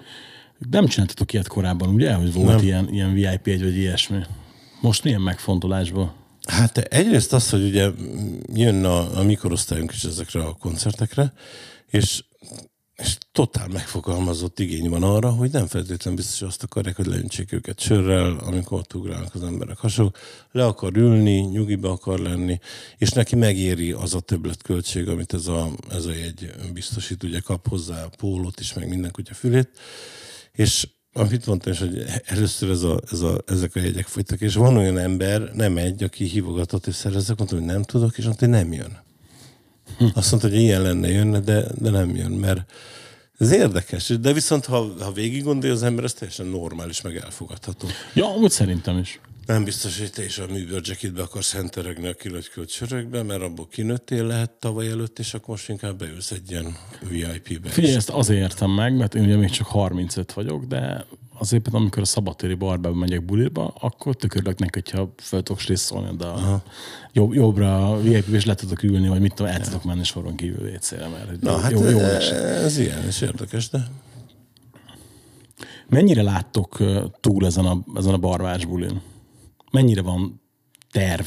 [0.71, 2.65] Nem csináltatok ilyet korábban, ugye, hogy volt Nem.
[2.65, 4.19] ilyen, ilyen VIP egy vagy ilyesmi?
[4.81, 6.15] Most milyen megfontolásból?
[6.47, 7.91] Hát egyrészt az, hogy ugye
[8.55, 11.33] jön a, a mikorosztályunk is ezekre a koncertekre,
[11.91, 12.25] és,
[12.97, 17.53] és totál megfogalmazott igény van arra, hogy nem feltétlenül biztos hogy azt akarják, hogy leöntsék
[17.53, 20.13] őket sörrel, amikor ott ugrálnak az emberek hasonló.
[20.51, 22.59] Le akar ülni, nyugiba akar lenni,
[22.99, 27.69] és neki megéri az a többletköltség, amit ez a, ez a jegy biztosít, ugye kap
[27.69, 29.69] hozzá pólót is, meg minden kutya fülét,
[30.53, 34.55] és amit mondtam is, hogy először ez a, ez a, ezek a jegyek folytak, és
[34.55, 38.45] van olyan ember, nem egy, aki hívogatott és szerezek, mondtam, hogy nem tudok, és mondta,
[38.45, 39.04] hogy nem jön.
[40.15, 42.73] Azt mondta, hogy ilyen lenne, jönne, de, de nem jön, mert
[43.39, 44.07] ez érdekes.
[44.07, 47.89] De viszont, ha, ha végig gondolja az ember, ez teljesen normális, meg elfogadható.
[48.15, 49.21] Ja, úgy szerintem is.
[49.47, 54.27] Nem biztos, hogy te is a műbőrcsekidbe akarsz henteregni a kilötykölt sörökbe, mert abból kinőttél
[54.27, 56.77] lehet tavaly előtt, és akkor most inkább beülsz egy ilyen
[57.09, 57.69] VIP-be.
[57.69, 61.07] Figyelj, ezt azért értem meg, mert én ugye még csak 35 vagyok, de
[61.39, 65.61] azért például, amikor a szabadtéri barbába megyek bulirba, akkor tök örülök neki, hogyha fel tudok
[65.61, 66.63] strisszolni, de a
[67.13, 70.71] jobb, jobbra vip és le tudok ülni, vagy mit tudom, el tudok menni soron kívül
[70.71, 72.31] vécére, mert Na, hát jó, jó ez, lesz.
[72.65, 73.89] ez ilyen, és érdekes, de
[75.89, 79.01] Mennyire láttok ö, túl ezen a, ezen a barvás bulin?
[79.71, 80.43] Mennyire van
[80.95, 81.27] terv?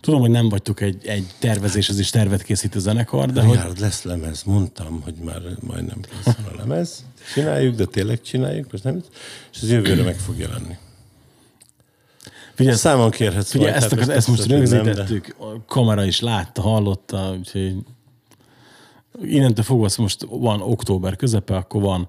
[0.00, 4.02] Tudom, hogy nem vagytok egy, egy tervezéshez is tervet készítő zenekar, de hogy Richard, lesz
[4.02, 7.04] lemez, mondtam, hogy már majdnem kész van a lemez.
[7.34, 9.02] Csináljuk, de tényleg csináljuk, most nem,
[9.52, 10.76] és ez jövőre meg fog jelenni.
[12.54, 15.64] figyelj, Számon kérhetsz figyelj majd, ezt, hát ezt, ezt most hogy nem, de- rögzítettük, a
[15.66, 17.76] kamera is látta, hallotta, úgyhogy
[19.22, 22.08] innentől fogva most van október közepe, akkor van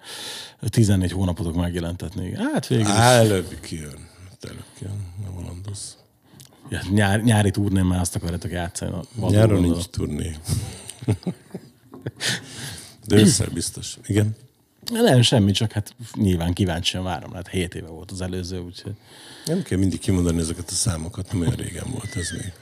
[0.70, 2.36] 14 hónapotok megjelentetni.
[2.36, 4.14] Hát végül is előbb kijön.
[4.42, 5.36] Előbb kijön, nem
[6.90, 8.92] nyár, nyári turnén már azt akarjátok játszani.
[9.20, 10.36] a Nyáron nincs turné.
[13.08, 13.98] De ősszel biztos.
[14.06, 14.36] Igen.
[14.92, 17.34] Nem, semmi, csak hát nyilván kíváncsian várom.
[17.34, 18.94] Hát 7 éve volt az előző, úgyhogy
[19.46, 22.54] Nem kell mindig kimondani ezeket a számokat, nem olyan régen volt ez még.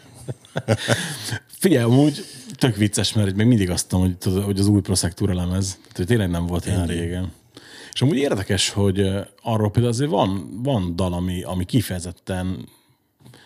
[1.48, 2.26] Figyelj, amúgy
[2.56, 6.30] tök vicces, mert még mindig azt tudom, hogy, hogy az új Prosectura lemez, tehát tényleg
[6.30, 7.32] nem volt ilyen régen.
[7.94, 12.68] És amúgy érdekes, hogy arról például azért van, van dal, ami, ami kifejezetten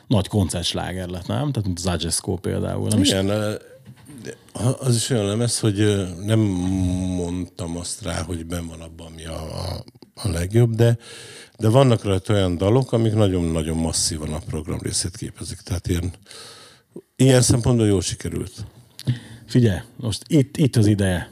[0.08, 1.52] nagy koncertsláger lett, nem?
[1.52, 2.88] Tehát mint az Agesco például.
[2.88, 3.58] Nem is, Igen, de
[4.80, 9.42] az is olyan lemez, hogy nem mondtam azt rá, hogy ben van abban, ami a,
[9.42, 9.84] a,
[10.14, 10.98] a legjobb, de,
[11.58, 15.60] de vannak rajta olyan dalok, amik nagyon-nagyon masszívan a program részét képezik.
[15.60, 16.12] Tehát ilyen,
[17.16, 18.66] ilyen szempontból jól sikerült.
[19.46, 21.30] figyelj, most itt, itt az ideje.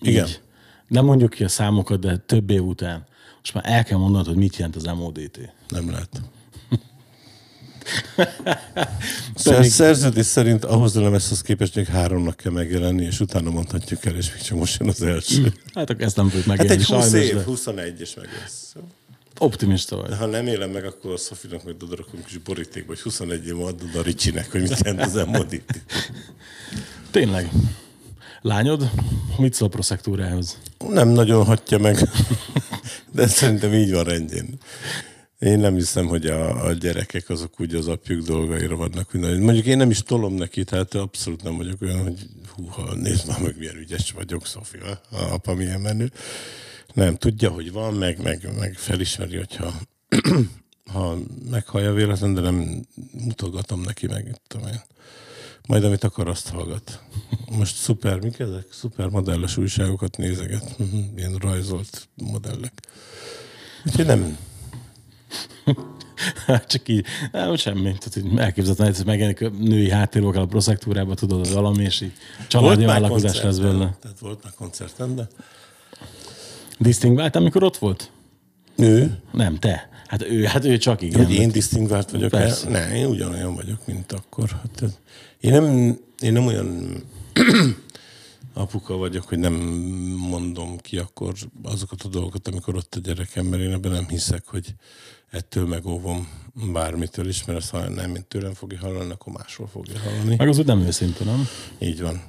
[0.00, 0.26] Igen.
[0.26, 0.40] Így.
[0.88, 3.06] Nem mondjuk ki a számokat, de több év után.
[3.38, 5.38] Most már el kell mondanod, hogy mit jelent az MODT.
[5.68, 6.20] Nem lehet.
[9.34, 14.16] Szer- szerződés szerint ahhoz a lemezhez képest még háromnak kell megjelenni, és utána mondhatjuk el,
[14.16, 15.52] és még csak most jön az első.
[15.74, 18.74] Hát akkor ezt nem Hát megélni, egy 20 sajnos, év, de 21 és meg lesz.
[19.38, 20.08] optimista vagy.
[20.08, 23.60] De ha nem élem meg, akkor a Szofinak majd odarakunk kis borítékba, hogy 21 év
[23.60, 25.84] adod a Ricsinek, hogy mit jelent az emodit.
[27.10, 27.50] Tényleg.
[28.40, 28.90] Lányod,
[29.38, 30.58] mit szól a proszektúrához?
[30.88, 31.98] Nem nagyon hatja meg,
[33.14, 34.58] de szerintem így van rendjén.
[35.38, 39.12] Én nem hiszem, hogy a, a gyerekek azok úgy az apjuk dolgaira vannak.
[39.12, 43.40] Mondjuk én nem is tolom neki, tehát abszolút nem vagyok olyan, hogy húha, nézd már
[43.40, 46.12] meg, milyen ügyes vagyok, Szofia, a apa milyen menő.
[46.94, 49.74] Nem, tudja, hogy van, meg, meg, meg felismeri, hogyha
[50.92, 51.16] ha
[51.50, 54.80] meghallja véletlen, de nem mutogatom neki meg, mit tudom én.
[55.66, 57.02] Majd amit akar, azt hallgat.
[57.50, 58.66] Most szuper, mik ezek?
[58.70, 60.78] Szuper modelles újságokat nézeget.
[60.78, 62.72] Mhm, Ilyen rajzolt modellek.
[63.84, 64.38] Úgyhogy nem,
[66.66, 67.82] Csak így, nem, semmi.
[67.98, 72.12] Tehát, elképzelhetően, hogy megjelenik a női háttérvokkal a proszektúrába, tudod, az valami, és így
[72.48, 73.96] családi vállalkozás lesz belőle.
[74.00, 75.28] Tehát volt már koncerten, de
[76.78, 78.10] Disztingvált, amikor ott volt?
[78.76, 79.88] ő, Nem, te.
[80.06, 81.24] Hát ő, hát ő csak igen.
[81.24, 82.30] hogy én disztingvált vagyok.
[82.30, 82.68] Persze.
[82.68, 84.48] Ne, én ugyanolyan vagyok, mint akkor.
[84.48, 84.98] Hát, ez-
[85.40, 87.02] én, nem, én nem olyan
[88.54, 89.54] apuka vagyok, hogy nem
[90.28, 94.46] mondom ki akkor azokat a dolgokat, amikor ott a gyerekem, mert én ebben nem hiszek,
[94.46, 94.74] hogy
[95.30, 96.28] ettől megóvom
[96.72, 100.36] bármitől is, mert azt, ha nem mint tőlem fogja hallani, akkor másról fogja hallani.
[100.36, 101.48] Meg az úgy nem őszinte, nem?
[101.78, 102.22] Így van.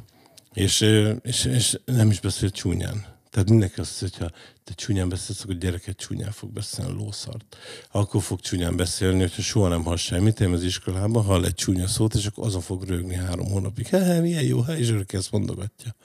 [0.53, 0.81] És,
[1.21, 3.15] és, és nem is beszél csúnyán.
[3.29, 7.57] Tehát mindenki azt hiszi, hogyha te csúnyán beszélsz, akkor a gyereket csúnyán fog beszélni, lószart.
[7.91, 11.87] Akkor fog csúnyán beszélni, hogyha soha nem hall semmit, én az iskolában hall egy csúnya
[11.87, 13.87] szót, és akkor azon fog rögni három hónapig.
[13.87, 15.95] He, milyen jó, hát, és ezt mondogatja.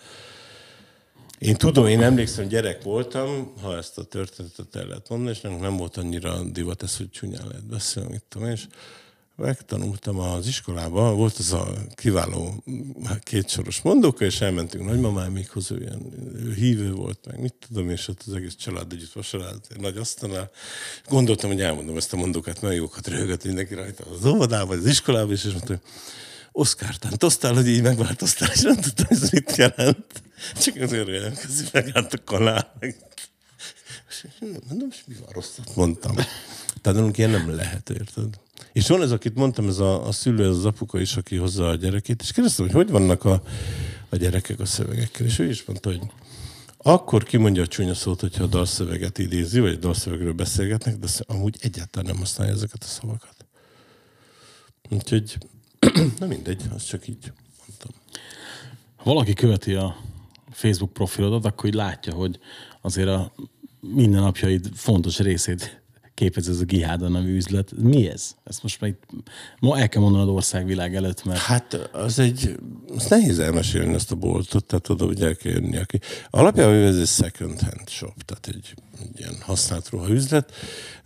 [1.42, 5.76] Én tudom, én emlékszem, gyerek voltam, ha ezt a történetet el lehet mondani, és nem,
[5.76, 8.66] volt annyira divat ez, hogy csúnyán lehet beszélni, tudom, és
[9.36, 12.64] megtanultam az iskolában, volt az a kiváló
[13.20, 18.22] kétsoros mondóka, és elmentünk nagymamámikhoz, ő, ilyen, ő hívő volt, meg mit tudom, és ott
[18.26, 20.50] az egész család együtt vasarált egy nagy asztalnál.
[21.08, 25.32] Gondoltam, hogy elmondom ezt a mondókat, mert jókat röhögött mindenki rajta az óvodában, az iskolában,
[25.32, 25.90] és mondtam, hogy
[26.52, 30.22] Oszkár, tántosztál, hogy így megváltoztál, és nem tudtam, hogy ez mit jelent.
[30.60, 32.78] Csak azért jelentkezik, megállt a kanál.
[34.68, 36.14] Mondom, és mi van rosszat mondtam.
[36.80, 38.40] Tehát ilyen nem lehet, érted?
[38.72, 41.68] És van ez, akit mondtam, ez a, a szülő, ez az apuka is, aki hozza
[41.68, 43.42] a gyerekét, és kérdeztem, hogy hogy vannak a,
[44.08, 45.26] a gyerekek a szövegekkel.
[45.26, 46.00] És ő is mondta, hogy
[46.76, 51.56] akkor kimondja a csúnya szót, hogyha a dalszöveget idézi, vagy a dalszövegről beszélgetnek, de amúgy
[51.60, 53.46] egyáltalán nem használja ezeket a szavakat.
[54.90, 55.38] Úgyhogy,
[56.18, 57.90] na mindegy, az csak így mondtam.
[58.96, 59.96] Ha valaki követi a
[60.50, 62.38] Facebook profilodat, akkor így látja, hogy
[62.80, 63.32] azért a
[63.80, 65.82] mindennapjaid fontos részét
[66.14, 67.72] képez ez a Giháda nevű üzlet.
[67.76, 68.34] Mi ez?
[68.44, 68.96] Ezt most meg
[69.58, 71.40] ma el kell mondanod országvilág előtt, mert...
[71.40, 72.54] Hát az egy,
[72.96, 75.76] az nehéz elmesélni ezt a boltot, tehát oda, hogy el kell jönni.
[75.76, 76.00] Aki.
[76.30, 80.52] Alapjában ez egy second hand shop, tehát egy, egy ilyen használt ruha üzlet,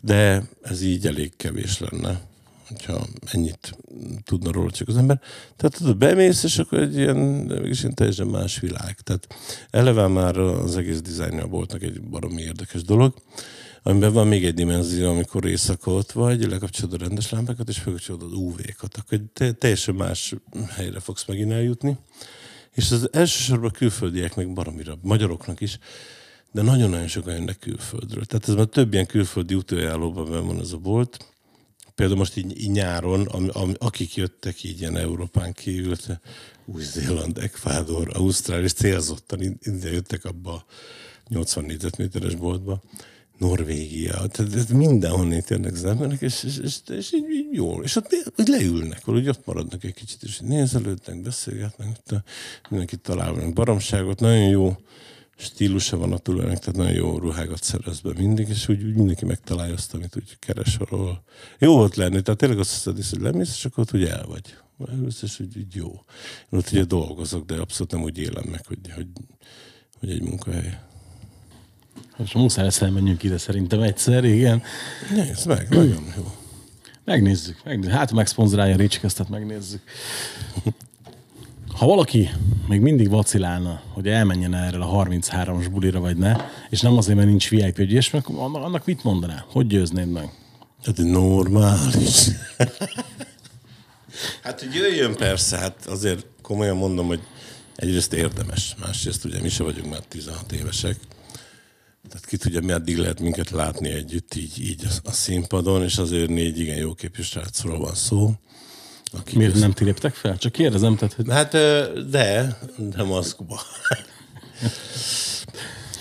[0.01, 2.20] de ez így elég kevés lenne
[2.69, 3.77] hogyha ennyit
[4.25, 5.21] tudna róla csak az ember.
[5.57, 9.01] Tehát tudod, bemész, és akkor egy ilyen, mégis ilyen teljesen más világ.
[9.01, 9.27] Tehát
[9.71, 13.14] eleve már az egész dizájnja voltnak egy baromi érdekes dolog
[13.89, 18.23] amiben van még egy dimenzió, amikor éjszaka ott vagy, lekapcsolod a rendes lámpákat, és felkapcsolod
[18.23, 20.35] az UV-kat, akkor te, teljesen más
[20.69, 21.97] helyre fogsz megint eljutni.
[22.73, 25.79] És az elsősorban külföldiek, meg baromira, magyaroknak is,
[26.53, 28.25] de nagyon-nagyon sokan jönnek külföldről.
[28.25, 31.36] Tehát ez már több ilyen külföldi útőjállóban van ez a bolt.
[31.97, 35.97] Például most így, így nyáron, am, am, akik jöttek így ilyen Európán kívül,
[36.64, 40.64] Új-Zéland, Ekvádor, Ausztrália, és célzottan ide jöttek abba a
[41.28, 42.82] 80 négyzetméteres boltba,
[43.38, 47.84] Norvégia, tehát mindenhonnét jönnek az emberek, és, és, és, és így, így jól.
[47.84, 51.88] És ott hogy leülnek, hogy ott maradnak egy kicsit, és nézelődnek, beszélgetnek,
[52.68, 54.76] mindenki talál valami baromságot, nagyon jó
[55.37, 59.24] stílusa van a tulajnak, tehát nagyon jó ruhákat szerez be mindig, és úgy, úgy mindenki
[59.24, 61.22] megtalálja azt, amit úgy keres arról.
[61.59, 64.55] Jó volt lenni, tehát tényleg azt hiszed, hogy lemész, és akkor ott úgy el vagy.
[64.89, 66.05] Elülsz, és úgy, úgy jó.
[66.51, 69.07] Én ott ugye dolgozok, de abszolút nem úgy élem meg, hogy, hogy,
[69.99, 70.78] hogy egy munkahely.
[72.16, 74.62] Most muszáj lesz elmenjünk ide szerintem egyszer, igen.
[75.14, 76.34] Nézd meg, nagyon jó.
[77.05, 77.61] Megnézzük.
[77.64, 77.93] megnézzük.
[77.93, 79.82] Hát megszponzorálja a Ricskesztet, megnézzük.
[81.77, 82.31] Ha valaki
[82.68, 86.37] még mindig vacilálna, hogy elmenjen erre a 33-as bulira, vagy ne,
[86.70, 89.45] és nem azért, mert nincs VIP és meg annak mit mondaná?
[89.49, 90.31] Hogy győznéd meg?
[90.85, 92.29] Hát normális.
[94.43, 97.20] hát, hogy jöjjön persze, hát azért komolyan mondom, hogy
[97.74, 100.97] egyrészt érdemes, másrészt ugye mi se vagyunk már 16 évesek,
[102.09, 106.59] tehát ki tudja, meddig lehet minket látni együtt így, így a, színpadon, és azért négy
[106.59, 108.35] igen jó képű srácról van szó.
[109.12, 109.61] Akik Miért ezt...
[109.61, 110.38] nem ti léptek fel?
[110.38, 111.14] Csak kérdezem, tehát...
[111.14, 111.26] Hogy...
[111.28, 111.52] Hát
[112.11, 113.61] de, de maszkba.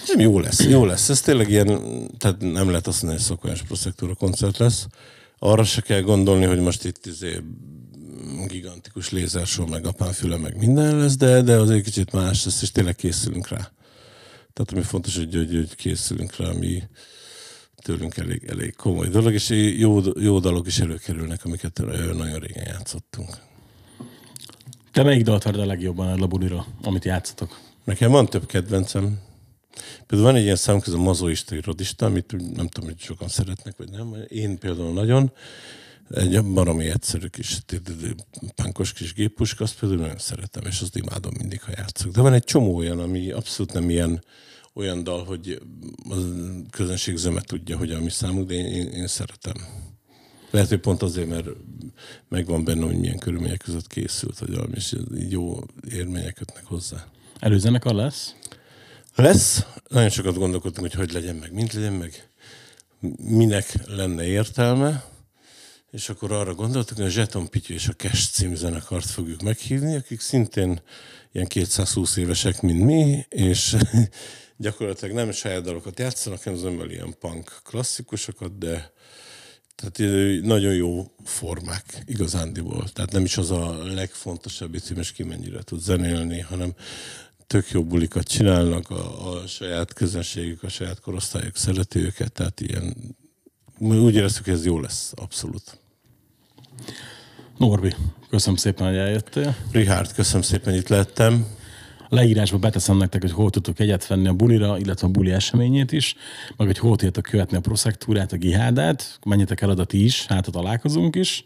[0.08, 1.10] nem jó lesz, jó lesz.
[1.10, 1.68] Ez tényleg ilyen,
[2.18, 4.88] tehát nem lehet azt mondani, hogy szokványos proszektúra koncert lesz.
[5.40, 7.42] Arra se kell gondolni, hogy most itt izé
[8.48, 12.96] gigantikus lézersó, meg apánfüle, meg minden lesz, de, de azért kicsit más lesz, és tényleg
[12.96, 13.72] készülünk rá.
[14.54, 16.84] Tehát ami fontos, hogy, hogy, hogy készülünk rá, ami
[17.86, 21.82] tőlünk elég, elég komoly dolog, és jó, jó dalok is előkerülnek, amiket
[22.14, 23.38] nagyon régen játszottunk.
[24.92, 27.60] Te melyik dalt a legjobban a labulira, amit játszotok?
[27.84, 29.20] Nekem van több kedvencem.
[30.08, 33.78] Például van egy ilyen szám, ez a mazoista irodista, amit nem tudom, hogy sokan szeretnek,
[33.78, 34.16] vagy nem.
[34.28, 35.32] Én például nagyon.
[36.10, 37.60] Egy baromi egyszerű kis
[38.56, 42.12] pánkos kis géppuska, azt például nagyon szeretem, és azt imádom mindig, ha játszok.
[42.12, 44.24] De van egy csomó olyan, ami abszolút nem ilyen
[44.76, 45.62] olyan dal, hogy
[46.10, 46.16] a
[46.70, 49.56] közönség zöme tudja, hogy a mi számunk, de én, én, szeretem.
[50.52, 51.48] Lehet, hogy pont azért, mert
[52.30, 54.96] megvan benne, hogy milyen körülmények között készült, hogy valami, és
[55.30, 55.60] jó
[55.90, 57.08] érmények kötnek hozzá.
[57.40, 58.36] Előzenekar lesz?
[59.16, 59.66] Lesz.
[59.88, 62.30] Nagyon sokat gondolkodtunk, hogy hogy legyen meg, mint legyen meg,
[63.18, 65.14] minek lenne értelme
[65.96, 69.96] és akkor arra gondoltuk, hogy a Zseton Pityu és a Cash című zenekart fogjuk meghívni,
[69.96, 70.82] akik szintén
[71.32, 73.76] ilyen 220 évesek, mint mi, és
[74.58, 78.94] gyakorlatilag nem saját dalokat játszanak, hanem zömmel ilyen punk klasszikusokat, de
[79.76, 82.90] tehát nagyon jó formák igazándiból.
[82.90, 86.74] Tehát nem is az a legfontosabb, hogy ki mennyire tud zenélni, hanem
[87.48, 93.16] tök jó bulikat csinálnak, a, a saját közönségük, a saját korosztályok szereti őket, tehát ilyen,
[93.80, 95.80] úgy éreztük, hogy ez jó lesz, abszolút.
[97.58, 97.96] Norbi,
[98.30, 99.56] köszönöm szépen, hogy eljöttél.
[99.72, 101.46] Richard, köszönöm szépen, itt lettem.
[102.10, 106.16] Leírásba beteszem nektek, hogy hol tudtok egyet venni a bulira, illetve a buli eseményét is,
[106.58, 110.52] meg hogy hol tudjátok követni a proszektúrát, a gihádát, menjetek el oda ti is, hát
[110.52, 111.46] találkozunk is.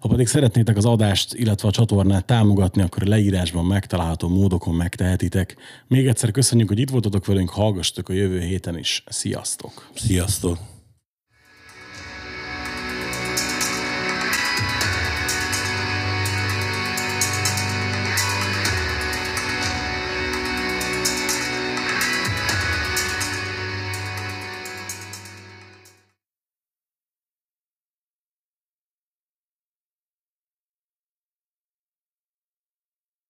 [0.00, 5.56] Ha pedig szeretnétek az adást, illetve a csatornát támogatni, akkor a leírásban megtalálható módokon megtehetitek.
[5.86, 9.04] Még egyszer köszönjük, hogy itt voltatok velünk, hallgassatok a jövő héten is.
[9.06, 9.90] Sziasztok!
[9.94, 10.75] Sziasztok!